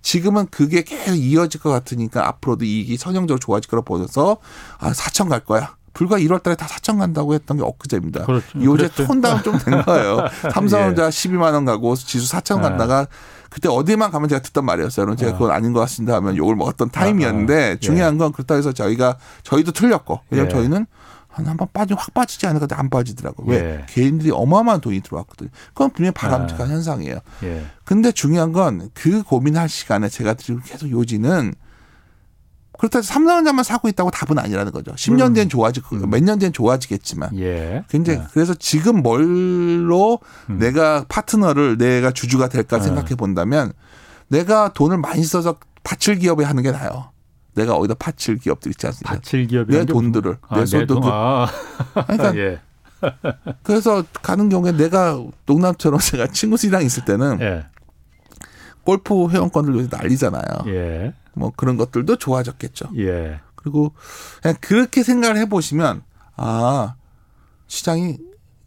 [0.02, 4.38] 지금은 그게 계속 이어질 것 같으니까 앞으로도 이익이 선형적으로 좋아질 거라 보여서
[4.78, 5.76] 아 4천 갈 거야.
[5.94, 8.24] 불과 1월 달에 다 4천 간다고 했던 게 엊그제입니다.
[8.26, 8.62] 그렇죠.
[8.62, 10.18] 요새 톤 다운 좀 된 거예요.
[10.52, 11.08] 삼성전자 예.
[11.08, 13.06] 12만 원 가고 지수 4천 간다가
[13.50, 15.16] 그때 어디만 가면 제가 듣던 말이었어요.
[15.16, 17.76] 제가 그건 아닌 것 같습니다 하면 욕을 먹었던 타임이었는데 아, 아.
[17.76, 20.54] 중요한 건 그렇다고 해서 저희가 저희도 틀렸고 왜냐면 예.
[20.54, 20.86] 저희는
[21.28, 23.44] 한번 빠지 확 빠지지 않을까 안 빠지더라고.
[23.46, 23.86] 왜 예.
[23.88, 25.50] 개인들이 어마어마한 돈이 들어왔거든요.
[25.68, 26.70] 그건 분명히 바람직한 아.
[26.70, 27.18] 현상이에요.
[27.44, 27.66] 예.
[27.84, 31.54] 근데 중요한 건 그 고민할 시간에 제가 드리고 계속 요지는
[32.78, 34.92] 그렇다고 해서 삼성전자만 사고 있다고 답은 아니라는 거죠.
[34.92, 36.08] 10년 뒤엔 좋아지, 음.
[36.08, 37.36] 몇년 뒤엔 좋아지겠지만.
[37.38, 37.84] 예.
[37.88, 38.22] 근데 예.
[38.32, 40.58] 그래서 지금 뭘로 음.
[40.58, 42.82] 내가 파트너를 내가 주주가 될까 예.
[42.82, 43.72] 생각해 본다면
[44.28, 47.10] 내가 돈을 많이 써서 바칠 기업에 하는 게 나아요.
[47.54, 49.14] 내가 어디다 바칠 기업들 있지 않습니까?
[49.16, 51.48] 바칠 기업이 내 돈들을 아, 내 손도 그, 아.
[52.06, 52.60] 그러니까 예.
[53.62, 57.66] 그래서 가는 경우에 내가 농담처럼 제가 친구들이랑 있을 때는 예.
[58.84, 60.44] 골프 회원권들 요새 난리잖아요.
[60.68, 61.12] 예.
[61.38, 62.90] 뭐 그런 것들도 좋아졌겠죠.
[62.98, 63.40] 예.
[63.54, 63.92] 그리고
[64.42, 66.02] 그냥 그렇게 생각을 해보시면
[66.36, 66.94] 아
[67.66, 68.18] 시장이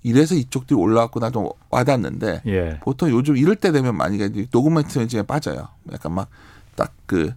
[0.04, 2.80] 이래서 이쪽들이 올라왔구나 좀 와닿는데 예.
[2.84, 5.68] 보통 요즘 이럴 때 되면 만약에 녹음멘트에 빠져요.
[5.92, 6.30] 약간 막
[6.76, 7.34] 딱 그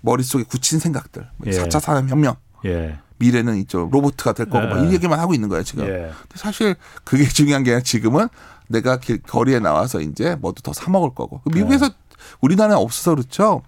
[0.00, 1.28] 머릿속에 굳힌 생각들.
[1.36, 1.56] 뭐 예.
[1.56, 2.34] 4차 산업혁명.
[2.64, 2.98] 예.
[3.18, 4.88] 미래는 이쪽 로봇가 될 거고 예.
[4.88, 5.84] 이 얘기만 하고 있는 거예요 지금.
[5.84, 5.88] 예.
[5.88, 6.74] 근데 사실
[7.04, 8.28] 그게 중요한 게 아니라 지금은
[8.68, 11.40] 내가 길, 거리에 나와서 이제 뭐도 더 사 먹을 거고.
[11.54, 11.90] 미국에서 예.
[12.40, 13.62] 우리나라에 없어서 그렇죠.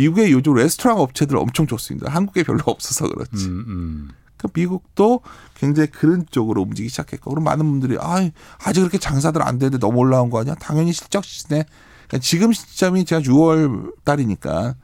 [0.00, 2.10] 미국의 요즘 레스토랑 업체들 엄청 좋습니다.
[2.10, 3.46] 한국에 별로 없어서 그렇지.
[3.46, 4.08] 음, 음.
[4.36, 5.20] 그 미국도
[5.54, 8.26] 굉장히 그런 쪽으로 움직이기 시작했고, 그럼 많은 분들이 아
[8.64, 10.54] 아직 그렇게 장사들 안 되는데 너무 올라온 거 아니야?
[10.54, 11.64] 당연히 실적 시네.
[12.08, 14.74] 그러니까 지금 시점이 제가 6월 달이니까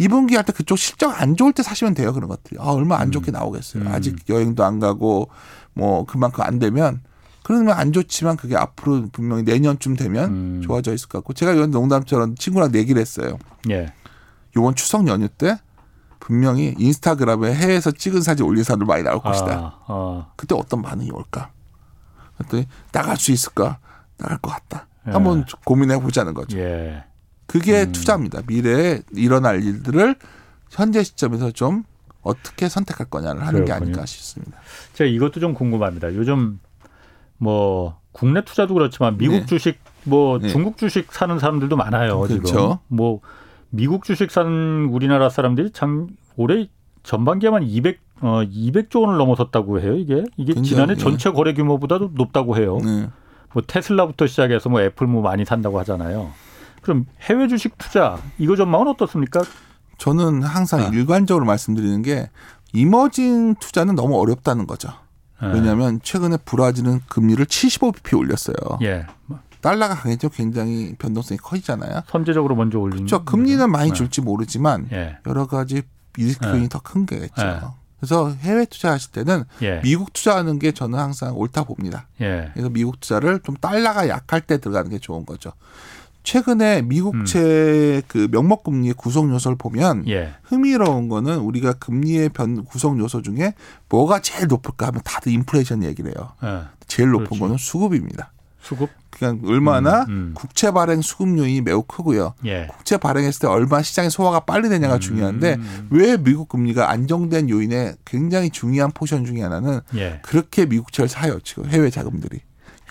[0.00, 2.56] 2분기 할 때 그쪽 실적 안 좋을 때 사시면 돼요 그런 것들이.
[2.60, 3.34] 아 얼마 안 좋게 음.
[3.34, 3.82] 나오겠어요.
[3.82, 3.88] 음.
[3.88, 5.28] 아직 여행도 안 가고
[5.74, 7.02] 뭐 그만큼 안 되면
[7.42, 10.60] 그러면 안 좋지만 그게 앞으로 분명히 내년쯤 되면 음.
[10.62, 13.38] 좋아져 있을 것 같고 제가 이런 농담처럼 친구랑 얘기를 했어요.
[13.70, 13.92] 예.
[14.58, 15.58] 이번 추석 연휴 때
[16.20, 19.52] 분명히 인스타그램에 해외에서 찍은 사진 올린 사람들 많이 나올 것이다.
[19.52, 20.26] 아, 아.
[20.36, 21.50] 그때 어떤 반응이 올까?
[22.36, 23.78] 그랬더니 나갈 수 있을까?
[24.18, 24.86] 나갈 것 같다.
[25.06, 25.12] 예.
[25.12, 26.58] 한번 고민해 보자는 거죠.
[26.58, 27.04] 예.
[27.46, 27.92] 그게 음.
[27.92, 28.42] 투자입니다.
[28.46, 30.16] 미래에 일어날 일들을
[30.70, 31.84] 현재 시점에서 좀
[32.20, 33.64] 어떻게 선택할 거냐를 하는 그렇군요.
[33.64, 34.58] 게 아닐까 싶습니다.
[34.94, 36.14] 제가 이것도 좀 궁금합니다.
[36.14, 36.60] 요즘
[37.38, 39.46] 뭐 국내 투자도 그렇지만 미국 네.
[39.46, 40.48] 주식 뭐 네.
[40.48, 42.20] 중국 주식 사는 사람들도 많아요.
[42.20, 42.42] 그렇죠.
[42.44, 43.20] 지금 뭐
[43.70, 46.68] 미국 주식 산 우리나라 사람들이 장 올해
[47.02, 49.94] 전반기에만 200 어, 200조 원을 넘어섰다고 해요.
[49.94, 52.78] 이게 이게 굉장히, 지난해 전체 거래 규모보다도 높다고 해요.
[52.84, 53.08] 네.
[53.52, 56.30] 뭐 테슬라부터 시작해서 뭐 애플 뭐 많이 산다고 하잖아요.
[56.82, 59.42] 그럼 해외 주식 투자 이거 전망은 어떻습니까?
[59.98, 60.84] 저는 항상 아.
[60.88, 62.30] 일관적으로 말씀드리는 게
[62.72, 64.88] 이머징 투자는 너무 어렵다는 거죠.
[65.40, 65.52] 네.
[65.52, 68.56] 왜냐하면 최근에 브라질은 금리를 75bp 올렸어요.
[68.82, 69.06] 예.
[69.60, 72.02] 달러가 강해져 굉장히 변동성이 커지잖아요.
[72.08, 73.06] 선제적으로 먼저 올리는.
[73.06, 73.24] 그렇죠.
[73.24, 73.94] 금리는 많이 네.
[73.94, 75.18] 줄지 모르지만 예.
[75.26, 75.82] 여러 가지
[76.16, 76.68] 리스크이 네.
[76.68, 77.42] 더큰 게겠죠.
[77.42, 77.60] 예.
[77.98, 79.80] 그래서 해외 투자하실 때는 예.
[79.82, 82.06] 미국 투자하는 게 저는 항상 옳다 봅니다.
[82.20, 82.50] 예.
[82.54, 85.52] 그래서 미국 투자를 좀 달러가 약할 때 들어가는 게 좋은 거죠.
[86.22, 88.02] 최근에 미국채 음.
[88.06, 90.34] 그 명목 금리의 구성 요소를 보면 예.
[90.42, 93.54] 흥미로운 거는 우리가 금리의 변 구성 요소 중에
[93.88, 96.32] 뭐가 제일 높을까 하면 다들 인플레이션 얘기를 해요.
[96.44, 96.64] 예.
[96.86, 97.40] 제일 높은 그렇지.
[97.40, 98.32] 거는 수급입니다.
[98.68, 98.90] 수급?
[99.10, 100.32] 그냥 얼마나 음, 음.
[100.34, 102.34] 국채 발행 수급률이 매우 크고요.
[102.44, 102.66] 예.
[102.66, 105.88] 국채 발행했을 때 얼마나 시장의 소화가 빨리 되냐가 음, 중요한데 음.
[105.90, 110.20] 왜 미국 금리가 안정된 요인의 굉장히 중요한 포션 중에 하나는 예.
[110.22, 112.40] 그렇게 미국채를 사요 지금 해외 자금들이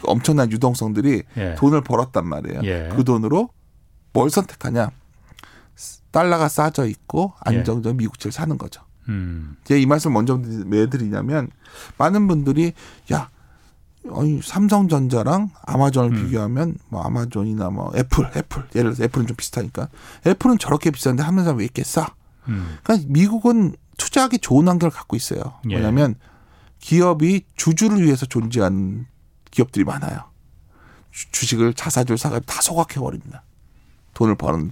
[0.04, 1.56] 엄청난 유동성들이 예.
[1.56, 2.62] 돈을 벌었단 말이에요.
[2.64, 2.90] 예.
[2.96, 3.50] 그 돈으로
[4.14, 4.90] 뭘 선택하냐?
[6.12, 8.82] 달러가 싸져 있고 안정적 인 미국채를 사는 거죠.
[9.10, 9.56] 음.
[9.64, 11.50] 제가 이 말씀 먼저 왜 드리냐면
[11.98, 12.74] 많은 분들이
[13.14, 13.30] 야
[14.42, 16.26] 삼성전자랑 아마존을 음.
[16.26, 19.90] 비교하면 뭐 아마존이나 뭐 애플, 애플 예를 들어서 애플은 좀 비슷하니까
[20.26, 22.14] 애플은 저렇게 비싼데 하면서 왜 이렇게 싸?
[22.48, 22.78] 음.
[22.84, 25.42] 그러니까 미국은 투자하기 좋은 환경을 갖고 있어요.
[25.70, 25.76] 예.
[25.76, 26.16] 왜냐하면
[26.80, 29.06] 기업이 주주를 위해서 존재하는
[29.52, 30.26] 기업들이 많아요.
[31.12, 33.44] 주식을 자사주를 사가지고 다 소각해 버립니다.
[34.14, 34.72] 돈을 버는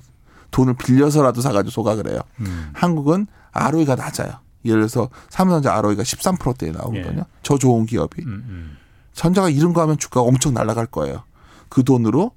[0.51, 2.21] 돈을 빌려서라도 사가지고 소각을 해요.
[2.39, 2.69] 음.
[2.73, 4.39] 한국은 ROE가 낮아요.
[4.63, 7.19] 예를 들어서 삼성전자 ROE가 13%대에 나오거든요.
[7.19, 7.39] 예.
[7.43, 8.23] 저 좋은 기업이.
[8.23, 8.77] 음, 음.
[9.15, 11.23] 전자가 이런 거 하면 주가가 엄청 날아갈 거예요.
[11.69, 12.31] 그 돈으로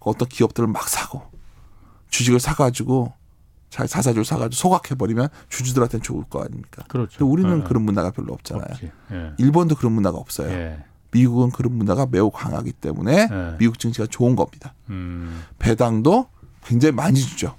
[0.00, 1.22] 어떤 기업들을 막 사고
[2.10, 3.12] 주식을 사가지고
[3.70, 6.84] 자사주를 사가지고 소각해버리면 주주들한테는 좋을 거 아닙니까?
[6.88, 7.26] 그렇죠.
[7.26, 7.64] 우리는 어.
[7.64, 8.66] 그런 문화가 별로 없잖아요.
[9.12, 9.32] 예.
[9.38, 10.50] 일본도 그런 문화가 없어요.
[10.50, 10.84] 예.
[11.12, 13.56] 미국은 그런 문화가 매우 강하기 때문에 예.
[13.58, 14.74] 미국 증시가 좋은 겁니다.
[14.90, 15.44] 음.
[15.58, 16.28] 배당도
[16.64, 17.56] 굉장히 많이 주죠.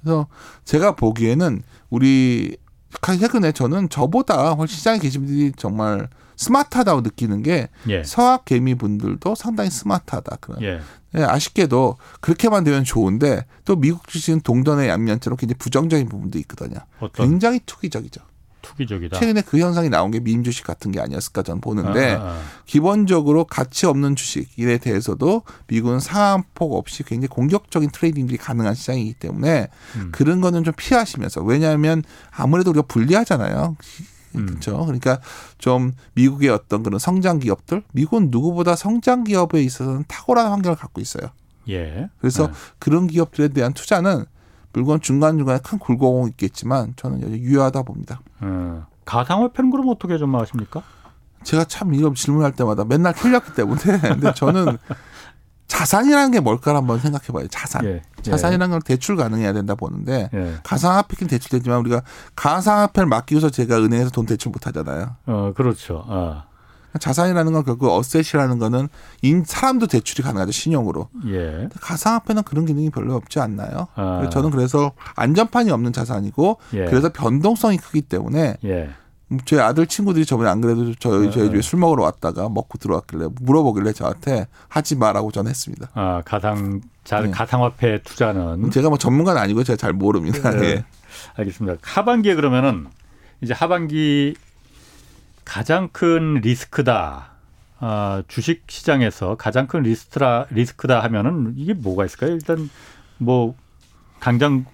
[0.00, 0.26] 그래서
[0.64, 2.56] 제가 보기에는 우리
[3.02, 8.02] 최근에 저는 저보다 훨씬 시장에 계신 분들이 정말 스마트하다고 느끼는 게 예.
[8.04, 10.36] 서학 개미 분들도 상당히 스마트하다.
[10.40, 10.62] 그런.
[10.62, 10.80] 예.
[11.16, 16.78] 예, 아쉽게도 그렇게만 되면 좋은데 또 미국 주식은 동전의 양면처럼 굉장히 부정적인 부분도 있거든요.
[17.00, 18.20] 어떤 굉장히 투기적이죠.
[18.62, 19.18] 투기적이다.
[19.20, 22.40] 최근에 그 현상이 나온 게 민 주식 같은 게 아니었을까 저는 보는데 아, 아, 아.
[22.64, 30.08] 기본적으로 가치 없는 주식에 대해서도 미국은 상한폭 없이 굉장히 공격적인 트레이딩들이 가능한 시장이기 때문에 음.
[30.12, 33.76] 그런 거는 좀 피하시면서 왜냐하면 아무래도 우리가 불리하잖아요.
[34.36, 34.46] 음.
[34.46, 34.78] 그렇죠.
[34.84, 35.20] 그러니까
[35.58, 41.30] 좀 미국의 어떤 그런 성장 기업들, 미국은 누구보다 성장 기업에 있어서는 탁월한 환경을 갖고 있어요.
[41.68, 42.08] 예.
[42.18, 42.52] 그래서 네.
[42.78, 44.24] 그런 기업들에 대한 투자는
[44.72, 48.20] 물론 중간 중간에 큰 굴곡은 있겠지만 저는 여전히 유효하다 봅니다.
[48.40, 48.86] 어.
[49.04, 50.82] 가상화폐는 그럼 어떻게 전망하십니까?
[51.44, 54.78] 제가 참 이거 질문할 때마다 맨날 틀렸기 때문에 근데 저는
[55.66, 57.46] 자산이라는 게 뭘까 한번 생각해 봐요.
[57.50, 57.84] 자산.
[57.84, 58.02] 예.
[58.22, 60.54] 자산이라는 건 대출 가능해야 된다 보는데 예.
[60.62, 62.02] 가상화폐는 대출되지만 우리가
[62.36, 65.16] 가상화폐를 맡기고서 제가 은행에서 돈 대출 못 하잖아요.
[65.26, 66.04] 어, 그렇죠.
[66.08, 66.44] 아.
[67.00, 68.88] 자산이라는 건 결국 어셋이라는 거는
[69.22, 71.08] 인 사람도 대출이 가능하죠 신용으로.
[71.26, 71.68] 예.
[71.80, 73.88] 가상화폐는 그런 기능이 별로 없지 않나요?
[73.96, 74.28] 아.
[74.30, 76.84] 저는 그래서 안전판이 없는 자산이고 예.
[76.84, 78.90] 그래서 변동성이 크기 때문에 예.
[79.46, 81.50] 제 아들 친구들이 저번에 안 그래도 저희 저희 네.
[81.50, 85.88] 집에 술 먹으러 왔다가 먹고 들어왔길래 물어보길래 저한테 하지 마라고 전 했습니다.
[85.94, 87.30] 아, 가상 자, 네.
[87.30, 90.50] 가상화폐 투자는 제가 뭐 전문가는 아니고 제가 잘 모릅니다.
[90.50, 90.66] 네.
[90.66, 90.84] 예.
[91.36, 91.78] 알겠습니다.
[91.82, 92.86] 하반기에 그러면은
[93.40, 94.34] 이제 하반기
[95.44, 97.30] 가장 큰 리스크다.
[97.80, 102.32] 아, 주식 시장에서 가장 큰 리스크다 리스크다 하면은 이게 뭐가 있을까요?
[102.32, 102.70] 일단
[103.18, 103.54] 뭐
[104.20, 104.64] 당장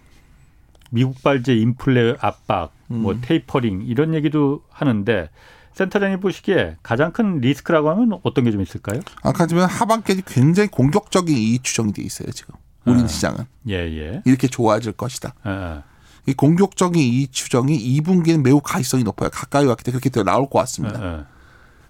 [0.91, 3.19] 미국 발제 인플레 압박, 뭐 음.
[3.23, 5.31] 테이퍼링 이런 얘기도 하는데
[5.75, 9.01] 센터장이 보시기에 가장 큰 리스크라고 하면 어떤 게 좀 있을까요?
[9.23, 13.07] 아까 지금 하반기에 굉장히 공격적인 이익 추정이 돼 있어요 지금 우리 네.
[13.09, 14.23] 시장은 예, 예.
[14.25, 15.35] 이렇게 좋아질 것이다.
[15.47, 15.83] 예, 예.
[16.27, 19.31] 이 공격적인 이익 추정이 2분기는 매우 가시성이 높아요.
[19.31, 21.27] 가까이 왔기 때문에 그렇게 나올 것 같습니다.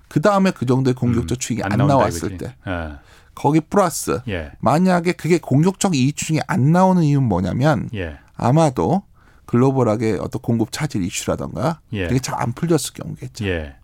[0.08, 2.36] 그 다음에 그 정도의 공격적 추익이 안, 나온다 나왔을 이거지.
[2.44, 2.92] 때 예.
[3.34, 4.52] 거기 플러스 예.
[4.60, 8.18] 만약에 그게 공격적 이익 추정이 안 나오는 이유는 뭐냐면 예.
[8.36, 9.02] 아마도
[9.50, 12.04] 글로벌하게 어떤 공급 차질 이슈라던가 예.
[12.04, 13.44] 이게 잘 안 풀렸을 경우겠죠.
[13.46, 13.74] 예.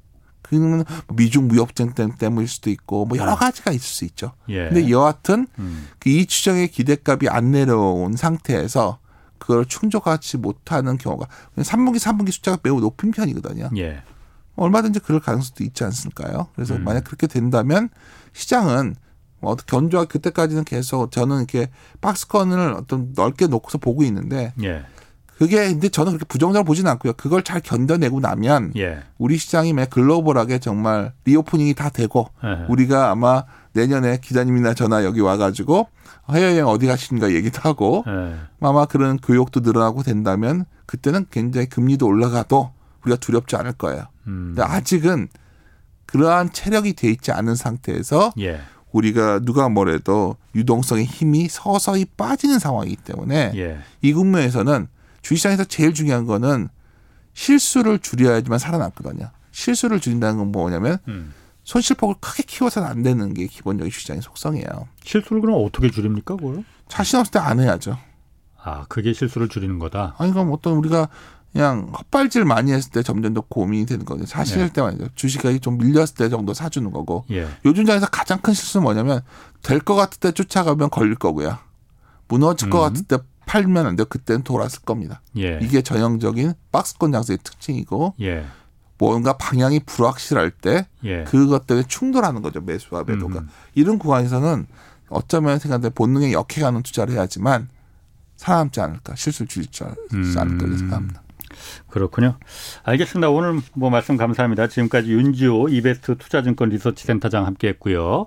[0.40, 4.32] 그는 미중 무역쟁 때문일 수도 있고 뭐 여러 가지가 있을 수 있죠.
[4.48, 4.68] 예.
[4.68, 5.88] 근데 여하튼 음.
[5.98, 8.98] 그이 추정의 기대값이 안 내려온 상태에서
[9.38, 13.70] 그걸 충족하지 못하는 경우가 3분기 3분기 숫자가 매우 높은 편이거든요.
[13.76, 14.02] 예.
[14.54, 16.46] 얼마든지 그럴 가능성도 있지 않습니까요?
[16.54, 16.84] 그래서 음.
[16.84, 17.88] 만약 그렇게 된다면
[18.34, 18.94] 시장은
[19.40, 21.68] 뭐 어떻게 견조하 그때까지는 계속 저는 이렇게
[22.00, 24.84] 박스권을 어떤 넓게 놓고서 보고 있는데 예.
[25.38, 27.12] 그게 근데 저는 그렇게 부정적으로 보지는 않고요.
[27.14, 29.02] 그걸 잘 견뎌내고 나면 예.
[29.18, 32.64] 우리 시장이 매 글로벌하게 정말 리오프닝이 다 되고 예.
[32.68, 35.88] 우리가 아마 내년에 기자님이나 전화 여기 와가지고
[36.30, 38.36] 해외여행 어디 가시는가 얘기도 하고 예.
[38.60, 42.72] 아마 그런 교육도 늘어나고 된다면 그때는 굉장히 금리도 올라가도
[43.04, 44.06] 우리가 두렵지 않을 거예요.
[44.26, 44.54] 음.
[44.54, 45.28] 근데 아직은
[46.06, 48.60] 그러한 체력이 돼 있지 않은 상태에서 예.
[48.90, 53.78] 우리가 누가 뭐래도 유동성의 힘이 서서히 빠지는 상황이기 때문에 예.
[54.00, 54.88] 이 국면에서는
[55.26, 56.68] 주식시장에서 제일 중요한 거는
[57.34, 59.30] 실수를 줄여야지만 살아남거든요.
[59.50, 61.32] 실수를 줄인다는 건 뭐냐면 음.
[61.64, 64.88] 손실폭을 크게 키워서는 안 되는 게 기본적인 주식시장의 속성이에요.
[65.04, 66.64] 실수를 그럼 어떻게 줄입니까, 그걸?
[66.88, 67.98] 자신 없을 때 안 해야죠.
[68.62, 70.14] 아, 그게 실수를 줄이는 거다.
[70.18, 71.08] 아니 그럼 어떤 우리가
[71.52, 74.26] 그냥 헛발질 많이 했을 때 점점 더 고민이 되는 거죠.
[74.26, 74.72] 사실 네.
[74.72, 77.48] 때만 주식이 좀 밀렸을 때 정도 사주는 거고 예.
[77.64, 79.22] 요즘 장에서 가장 큰 실수는 뭐냐면
[79.62, 81.58] 될 것 같을 때 쫓아가면 걸릴 거고요.
[82.28, 82.82] 무너질 것 음.
[82.94, 84.04] 같을 때 팔면 안 돼요.
[84.08, 85.22] 그때는 돌았을 겁니다.
[85.38, 85.58] 예.
[85.62, 88.44] 이게 전형적인 박스권 장세의 특징이고 예.
[88.98, 91.24] 뭔가 방향이 불확실할 때 예.
[91.24, 92.60] 그것 때문에 충돌하는 거죠.
[92.60, 93.40] 매수와 매도가.
[93.40, 93.48] 음.
[93.74, 94.66] 이런 구간에서는
[95.08, 97.68] 어쩌면 생각하는데 본능에 역해가는 투자를 해야지만
[98.36, 99.14] 살아남지 않을까.
[99.14, 100.34] 실수를 줄이지 음.
[100.36, 101.22] 않을까 이렇게 생각합니다.
[101.88, 102.36] 그렇군요.
[102.82, 103.30] 알겠습니다.
[103.30, 104.66] 오늘 뭐 말씀 감사합니다.
[104.68, 108.26] 지금까지 윤지호 이베스트 투자증권 리서치 센터장 함께 했고요.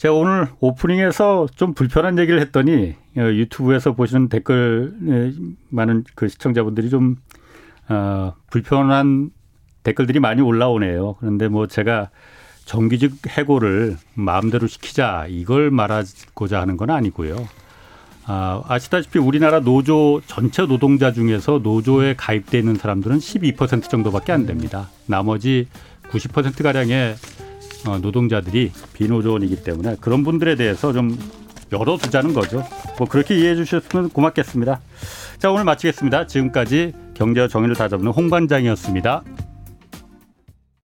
[0.00, 5.32] 제가 오늘 오프닝에서 좀 불편한 얘기를 했더니 어, 유튜브에서 보시는 댓글 에,
[5.68, 7.16] 많은 그 시청자분들이 좀
[7.90, 9.28] 어, 불편한
[9.82, 11.16] 댓글들이 많이 올라오네요.
[11.20, 12.08] 그런데 뭐 제가
[12.64, 17.36] 정규직 해고를 마음대로 시키자 이걸 말하고자 하는 건 아니고요.
[18.24, 24.88] 아, 아시다시피 우리나라 노조 전체 노동자 중에서 노조에 가입돼 있는 사람들은 12% 정도밖에 안 됩니다.
[25.04, 25.68] 나머지
[26.04, 27.49] 90% 가량의 어,
[27.84, 31.18] 노동자들이 비노조원이기 때문에 그런 분들에 대해서 좀
[31.72, 32.64] 열어두자는 거죠.
[32.98, 34.80] 뭐 그렇게 이해해 주셨으면 고맙겠습니다.
[35.38, 36.26] 자 오늘 마치겠습니다.
[36.26, 39.22] 지금까지 경제와 정의를 다잡는 홍반장이었습니다.